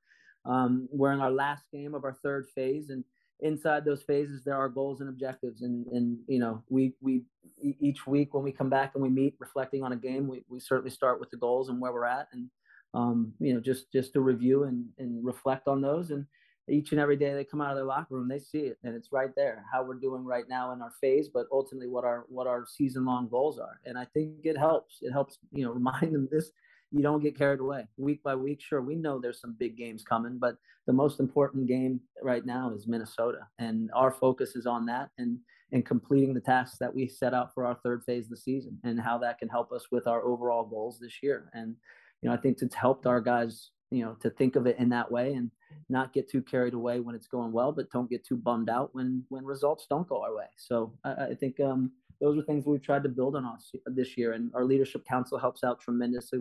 um, 0.46 0.88
we're 0.90 1.12
in 1.12 1.20
our 1.20 1.30
last 1.30 1.64
game 1.70 1.94
of 1.94 2.04
our 2.04 2.16
third 2.22 2.46
phase, 2.54 2.88
and 2.88 3.04
inside 3.42 3.84
those 3.84 4.02
phases 4.02 4.42
there 4.44 4.56
are 4.56 4.68
goals 4.68 5.00
and 5.00 5.08
objectives 5.08 5.62
and 5.62 5.86
and 5.88 6.18
you 6.26 6.38
know 6.38 6.62
we 6.68 6.94
we 7.00 7.22
each 7.80 8.06
week 8.06 8.34
when 8.34 8.42
we 8.42 8.50
come 8.50 8.70
back 8.70 8.92
and 8.94 9.02
we 9.02 9.08
meet 9.08 9.34
reflecting 9.38 9.82
on 9.82 9.92
a 9.92 9.96
game 9.96 10.26
we, 10.26 10.42
we 10.48 10.58
certainly 10.58 10.90
start 10.90 11.20
with 11.20 11.30
the 11.30 11.36
goals 11.36 11.68
and 11.68 11.80
where 11.80 11.92
we're 11.92 12.04
at 12.04 12.28
and 12.32 12.48
um, 12.94 13.32
you 13.38 13.54
know, 13.54 13.60
just 13.60 13.90
just 13.92 14.12
to 14.14 14.20
review 14.20 14.64
and, 14.64 14.86
and 14.98 15.24
reflect 15.24 15.68
on 15.68 15.80
those. 15.80 16.10
And 16.10 16.26
each 16.68 16.92
and 16.92 17.00
every 17.00 17.16
day 17.16 17.34
they 17.34 17.44
come 17.44 17.60
out 17.60 17.70
of 17.70 17.76
their 17.76 17.84
locker 17.84 18.14
room, 18.14 18.28
they 18.28 18.38
see 18.38 18.60
it, 18.60 18.78
and 18.84 18.94
it's 18.94 19.12
right 19.12 19.30
there 19.34 19.64
how 19.72 19.82
we're 19.82 19.94
doing 19.94 20.24
right 20.24 20.44
now 20.48 20.72
in 20.72 20.80
our 20.80 20.92
phase, 21.00 21.28
but 21.28 21.46
ultimately 21.50 21.88
what 21.88 22.04
our 22.04 22.24
what 22.28 22.46
our 22.46 22.66
season 22.66 23.04
long 23.04 23.28
goals 23.28 23.58
are. 23.58 23.80
And 23.84 23.98
I 23.98 24.04
think 24.04 24.44
it 24.44 24.58
helps. 24.58 24.98
It 25.02 25.12
helps, 25.12 25.38
you 25.50 25.64
know, 25.64 25.72
remind 25.72 26.14
them 26.14 26.28
this. 26.30 26.50
You 26.92 27.02
don't 27.02 27.22
get 27.22 27.38
carried 27.38 27.60
away 27.60 27.86
week 27.96 28.22
by 28.22 28.34
week. 28.34 28.60
Sure, 28.60 28.82
we 28.82 28.94
know 28.94 29.18
there's 29.18 29.40
some 29.40 29.56
big 29.58 29.76
games 29.76 30.04
coming, 30.04 30.38
but 30.38 30.56
the 30.86 30.92
most 30.92 31.20
important 31.20 31.66
game 31.66 32.00
right 32.22 32.44
now 32.44 32.72
is 32.74 32.86
Minnesota, 32.86 33.46
and 33.58 33.90
our 33.94 34.10
focus 34.10 34.56
is 34.56 34.66
on 34.66 34.86
that 34.86 35.10
and 35.18 35.38
and 35.72 35.86
completing 35.86 36.34
the 36.34 36.40
tasks 36.40 36.76
that 36.78 36.94
we 36.94 37.08
set 37.08 37.32
out 37.32 37.54
for 37.54 37.64
our 37.64 37.78
third 37.82 38.04
phase 38.04 38.24
of 38.26 38.30
the 38.30 38.36
season, 38.36 38.78
and 38.84 39.00
how 39.00 39.16
that 39.18 39.38
can 39.38 39.48
help 39.48 39.72
us 39.72 39.86
with 39.90 40.06
our 40.06 40.22
overall 40.22 40.64
goals 40.64 40.98
this 40.98 41.22
year. 41.22 41.50
And 41.54 41.74
you 42.20 42.28
know, 42.28 42.34
I 42.34 42.38
think 42.38 42.58
it's 42.60 42.74
helped 42.74 43.06
our 43.06 43.20
guys, 43.20 43.70
you 43.90 44.04
know, 44.04 44.14
to 44.20 44.28
think 44.30 44.56
of 44.56 44.66
it 44.66 44.78
in 44.78 44.90
that 44.90 45.10
way 45.10 45.32
and 45.32 45.50
not 45.88 46.12
get 46.12 46.28
too 46.28 46.42
carried 46.42 46.74
away 46.74 47.00
when 47.00 47.14
it's 47.14 47.26
going 47.26 47.52
well, 47.52 47.72
but 47.72 47.90
don't 47.90 48.10
get 48.10 48.24
too 48.24 48.36
bummed 48.36 48.68
out 48.68 48.90
when 48.92 49.24
when 49.30 49.44
results 49.46 49.86
don't 49.88 50.08
go 50.08 50.22
our 50.22 50.34
way. 50.36 50.46
So 50.56 50.92
I, 51.04 51.10
I 51.10 51.34
think 51.34 51.58
um, 51.60 51.92
those 52.20 52.38
are 52.38 52.42
things 52.42 52.66
we've 52.66 52.82
tried 52.82 53.02
to 53.04 53.08
build 53.08 53.34
on 53.34 53.46
us 53.46 53.72
this 53.86 54.18
year, 54.18 54.32
and 54.32 54.50
our 54.54 54.64
leadership 54.64 55.06
council 55.06 55.38
helps 55.38 55.64
out 55.64 55.80
tremendously 55.80 56.40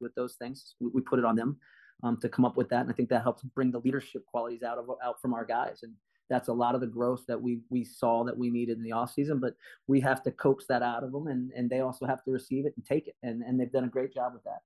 with 0.00 0.14
those 0.14 0.34
things. 0.34 0.74
We, 0.80 0.90
we 0.94 1.00
put 1.02 1.18
it 1.18 1.24
on 1.24 1.36
them 1.36 1.56
um, 2.02 2.18
to 2.20 2.28
come 2.28 2.44
up 2.44 2.56
with 2.56 2.68
that, 2.70 2.82
and 2.82 2.90
I 2.90 2.94
think 2.94 3.08
that 3.10 3.22
helps 3.22 3.42
bring 3.42 3.70
the 3.70 3.80
leadership 3.80 4.24
qualities 4.26 4.62
out 4.62 4.78
of 4.78 4.88
out 5.04 5.20
from 5.20 5.34
our 5.34 5.44
guys 5.44 5.80
and 5.82 5.92
that's 6.30 6.48
a 6.48 6.52
lot 6.52 6.74
of 6.74 6.80
the 6.80 6.86
growth 6.86 7.22
that 7.28 7.40
we 7.40 7.60
we 7.68 7.84
saw 7.84 8.24
that 8.24 8.36
we 8.36 8.50
needed 8.50 8.78
in 8.78 8.82
the 8.82 8.92
off 8.92 9.12
season 9.12 9.38
but 9.38 9.54
we 9.88 10.00
have 10.00 10.22
to 10.22 10.30
coax 10.30 10.64
that 10.66 10.82
out 10.82 11.04
of 11.04 11.12
them 11.12 11.26
and 11.26 11.50
and 11.52 11.68
they 11.68 11.80
also 11.80 12.06
have 12.06 12.24
to 12.24 12.30
receive 12.30 12.64
it 12.64 12.72
and 12.76 12.84
take 12.86 13.06
it 13.08 13.14
and 13.22 13.42
and 13.42 13.60
they've 13.60 13.70
done 13.70 13.84
a 13.84 13.88
great 13.88 14.12
job 14.12 14.32
with 14.32 14.42
that 14.44 14.60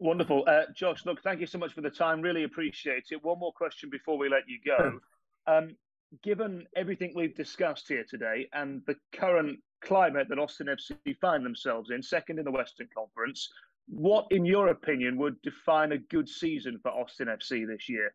Wonderful. 0.00 0.44
Uh, 0.46 0.62
Josh, 0.74 1.04
look, 1.04 1.22
thank 1.22 1.40
you 1.40 1.46
so 1.46 1.58
much 1.58 1.74
for 1.74 1.82
the 1.82 1.90
time. 1.90 2.22
Really 2.22 2.44
appreciate 2.44 3.04
it. 3.10 3.22
One 3.22 3.38
more 3.38 3.52
question 3.52 3.90
before 3.90 4.16
we 4.16 4.30
let 4.30 4.44
you 4.48 4.58
go. 4.64 4.98
Um, 5.46 5.76
given 6.22 6.66
everything 6.74 7.12
we've 7.14 7.36
discussed 7.36 7.86
here 7.86 8.04
today 8.08 8.48
and 8.54 8.80
the 8.86 8.96
current 9.12 9.58
climate 9.82 10.26
that 10.30 10.38
Austin 10.38 10.68
FC 10.68 11.18
find 11.20 11.44
themselves 11.44 11.90
in, 11.90 12.02
second 12.02 12.38
in 12.38 12.46
the 12.46 12.50
Western 12.50 12.88
Conference, 12.96 13.50
what, 13.90 14.26
in 14.30 14.44
your 14.44 14.68
opinion, 14.68 15.18
would 15.18 15.40
define 15.42 15.92
a 15.92 15.98
good 15.98 16.28
season 16.28 16.78
for 16.82 16.90
Austin 16.90 17.28
FC 17.28 17.66
this 17.66 17.88
year? 17.88 18.14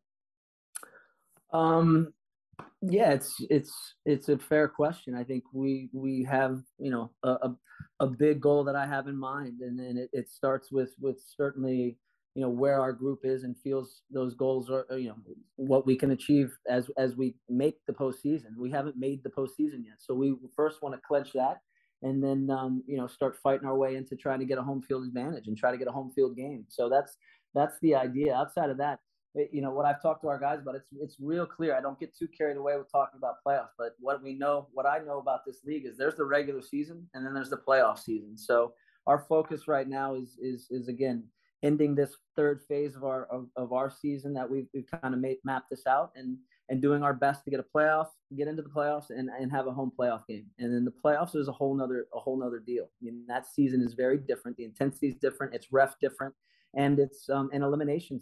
Um, 1.53 2.13
yeah, 2.81 3.11
it's 3.11 3.35
it's 3.49 3.95
it's 4.05 4.29
a 4.29 4.37
fair 4.37 4.67
question. 4.67 5.15
I 5.15 5.23
think 5.23 5.43
we 5.53 5.89
we 5.93 6.23
have 6.23 6.61
you 6.79 6.91
know 6.91 7.11
a 7.23 7.29
a, 7.29 7.55
a 8.01 8.07
big 8.07 8.39
goal 8.39 8.63
that 8.63 8.75
I 8.75 8.85
have 8.85 9.07
in 9.07 9.17
mind, 9.17 9.61
and 9.61 9.77
then 9.77 9.97
it, 9.97 10.09
it 10.13 10.29
starts 10.29 10.71
with 10.71 10.93
with 10.99 11.17
certainly 11.37 11.97
you 12.35 12.41
know 12.41 12.49
where 12.49 12.79
our 12.79 12.93
group 12.93 13.19
is 13.23 13.43
and 13.43 13.57
feels 13.57 14.01
those 14.11 14.35
goals 14.35 14.69
are 14.69 14.85
you 14.97 15.09
know 15.09 15.17
what 15.55 15.85
we 15.85 15.95
can 15.95 16.11
achieve 16.11 16.51
as 16.69 16.89
as 16.97 17.15
we 17.15 17.35
make 17.49 17.77
the 17.85 17.93
postseason. 17.93 18.55
We 18.57 18.71
haven't 18.71 18.97
made 18.97 19.23
the 19.23 19.29
postseason 19.29 19.83
yet, 19.85 19.97
so 19.99 20.13
we 20.13 20.35
first 20.55 20.81
want 20.81 20.95
to 20.95 21.01
clench 21.05 21.33
that, 21.33 21.57
and 22.05 22.23
then 22.23 22.49
um, 22.55 22.83
you 22.87 22.97
know 22.97 23.07
start 23.07 23.35
fighting 23.43 23.67
our 23.67 23.75
way 23.75 23.95
into 23.95 24.15
trying 24.15 24.39
to 24.39 24.45
get 24.45 24.59
a 24.59 24.61
home 24.61 24.81
field 24.81 25.05
advantage 25.05 25.47
and 25.47 25.57
try 25.57 25.71
to 25.71 25.77
get 25.77 25.87
a 25.87 25.91
home 25.91 26.11
field 26.15 26.37
game. 26.37 26.65
So 26.69 26.87
that's 26.87 27.17
that's 27.53 27.77
the 27.81 27.95
idea. 27.95 28.35
Outside 28.35 28.69
of 28.69 28.77
that, 28.77 28.99
you 29.51 29.61
know 29.61 29.71
what 29.71 29.85
I've 29.85 30.01
talked 30.01 30.21
to 30.21 30.27
our 30.27 30.39
guys 30.39 30.59
about. 30.61 30.75
It's 30.75 30.89
it's 31.01 31.15
real 31.19 31.47
clear. 31.47 31.75
I 31.75 31.81
don't 31.81 31.99
get 31.99 32.15
too 32.15 32.27
carried 32.27 32.57
away 32.57 32.77
with 32.77 32.91
talking 32.91 33.17
about 33.17 33.35
playoffs, 33.45 33.73
but 33.77 33.95
what 33.99 34.21
we 34.21 34.35
know, 34.35 34.67
what 34.71 34.85
I 34.85 34.99
know 34.99 35.17
about 35.17 35.45
this 35.45 35.61
league 35.65 35.85
is 35.85 35.97
there's 35.97 36.15
the 36.15 36.25
regular 36.25 36.61
season 36.61 37.09
and 37.13 37.25
then 37.25 37.33
there's 37.33 37.49
the 37.49 37.57
playoff 37.57 37.99
season. 37.99 38.37
So 38.37 38.73
our 39.07 39.25
focus 39.27 39.67
right 39.67 39.87
now 39.87 40.15
is 40.15 40.37
is 40.39 40.67
is 40.69 40.87
again 40.87 41.23
ending 41.63 41.95
this 41.95 42.15
third 42.35 42.61
phase 42.67 42.95
of 42.95 43.03
our 43.03 43.25
of, 43.25 43.47
of 43.55 43.73
our 43.73 43.89
season 43.89 44.33
that 44.33 44.49
we've, 44.49 44.67
we've 44.73 44.87
kind 45.01 45.13
of 45.13 45.19
made 45.19 45.37
mapped 45.43 45.69
this 45.69 45.87
out 45.87 46.11
and 46.15 46.37
and 46.69 46.81
doing 46.81 47.03
our 47.03 47.13
best 47.13 47.43
to 47.45 47.51
get 47.51 47.59
a 47.59 47.77
playoff 47.77 48.07
get 48.35 48.47
into 48.47 48.61
the 48.61 48.69
playoffs 48.69 49.09
and, 49.09 49.29
and 49.39 49.51
have 49.51 49.67
a 49.67 49.71
home 49.71 49.91
playoff 49.97 50.25
game. 50.27 50.45
And 50.59 50.73
then 50.73 50.83
the 50.83 50.91
playoffs 50.91 51.35
is 51.35 51.47
a 51.47 51.51
whole 51.51 51.75
nother 51.75 52.07
a 52.13 52.19
whole 52.19 52.39
nother 52.39 52.59
deal. 52.59 52.85
I 52.85 53.05
mean 53.05 53.23
that 53.27 53.45
season 53.47 53.81
is 53.81 53.93
very 53.93 54.17
different. 54.17 54.57
The 54.57 54.65
intensity 54.65 55.07
is 55.07 55.15
different. 55.15 55.53
It's 55.53 55.71
ref 55.71 55.95
different. 55.99 56.33
And 56.77 56.99
it's 56.99 57.29
um, 57.29 57.49
an 57.53 57.63
elimination 57.63 58.21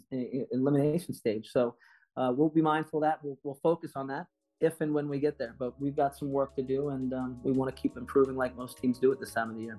elimination 0.52 1.14
stage. 1.14 1.48
So 1.50 1.74
uh, 2.16 2.32
we'll 2.34 2.48
be 2.48 2.62
mindful 2.62 3.02
of 3.02 3.10
that. 3.10 3.18
We'll, 3.24 3.38
we'll 3.42 3.58
focus 3.62 3.92
on 3.96 4.06
that 4.08 4.26
if 4.60 4.80
and 4.80 4.94
when 4.94 5.08
we 5.08 5.18
get 5.18 5.38
there. 5.38 5.56
But 5.58 5.80
we've 5.80 5.96
got 5.96 6.16
some 6.16 6.30
work 6.30 6.54
to 6.56 6.62
do 6.62 6.90
and 6.90 7.12
um, 7.12 7.40
we 7.42 7.52
want 7.52 7.74
to 7.74 7.80
keep 7.80 7.96
improving 7.96 8.36
like 8.36 8.56
most 8.56 8.78
teams 8.78 8.98
do 8.98 9.10
at 9.10 9.18
this 9.18 9.32
time 9.32 9.50
of 9.50 9.56
the 9.56 9.62
year 9.62 9.78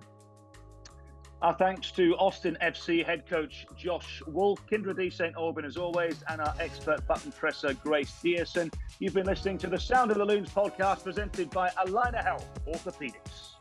our 1.45 1.53
thanks 1.53 1.91
to 1.91 2.15
Austin 2.15 2.57
FC 2.59 3.05
head 3.05 3.27
coach 3.29 3.67
Josh 3.77 4.23
Wolff, 4.25 4.65
Kyndra 4.65 4.97
de 4.97 5.11
St. 5.11 5.37
Aubin 5.37 5.63
as 5.63 5.77
always, 5.77 6.23
and 6.27 6.41
our 6.41 6.55
expert 6.59 7.05
button 7.05 7.31
presser 7.31 7.75
Grace 7.83 8.17
Dearson. 8.23 8.73
You've 8.97 9.13
been 9.13 9.27
listening 9.27 9.59
to 9.59 9.67
the 9.67 9.77
Sound 9.77 10.09
of 10.09 10.17
the 10.17 10.25
Loons 10.25 10.49
podcast 10.49 11.03
presented 11.03 11.51
by 11.51 11.69
Allina 11.77 12.23
Health 12.23 12.47
Orthopedics. 12.67 13.54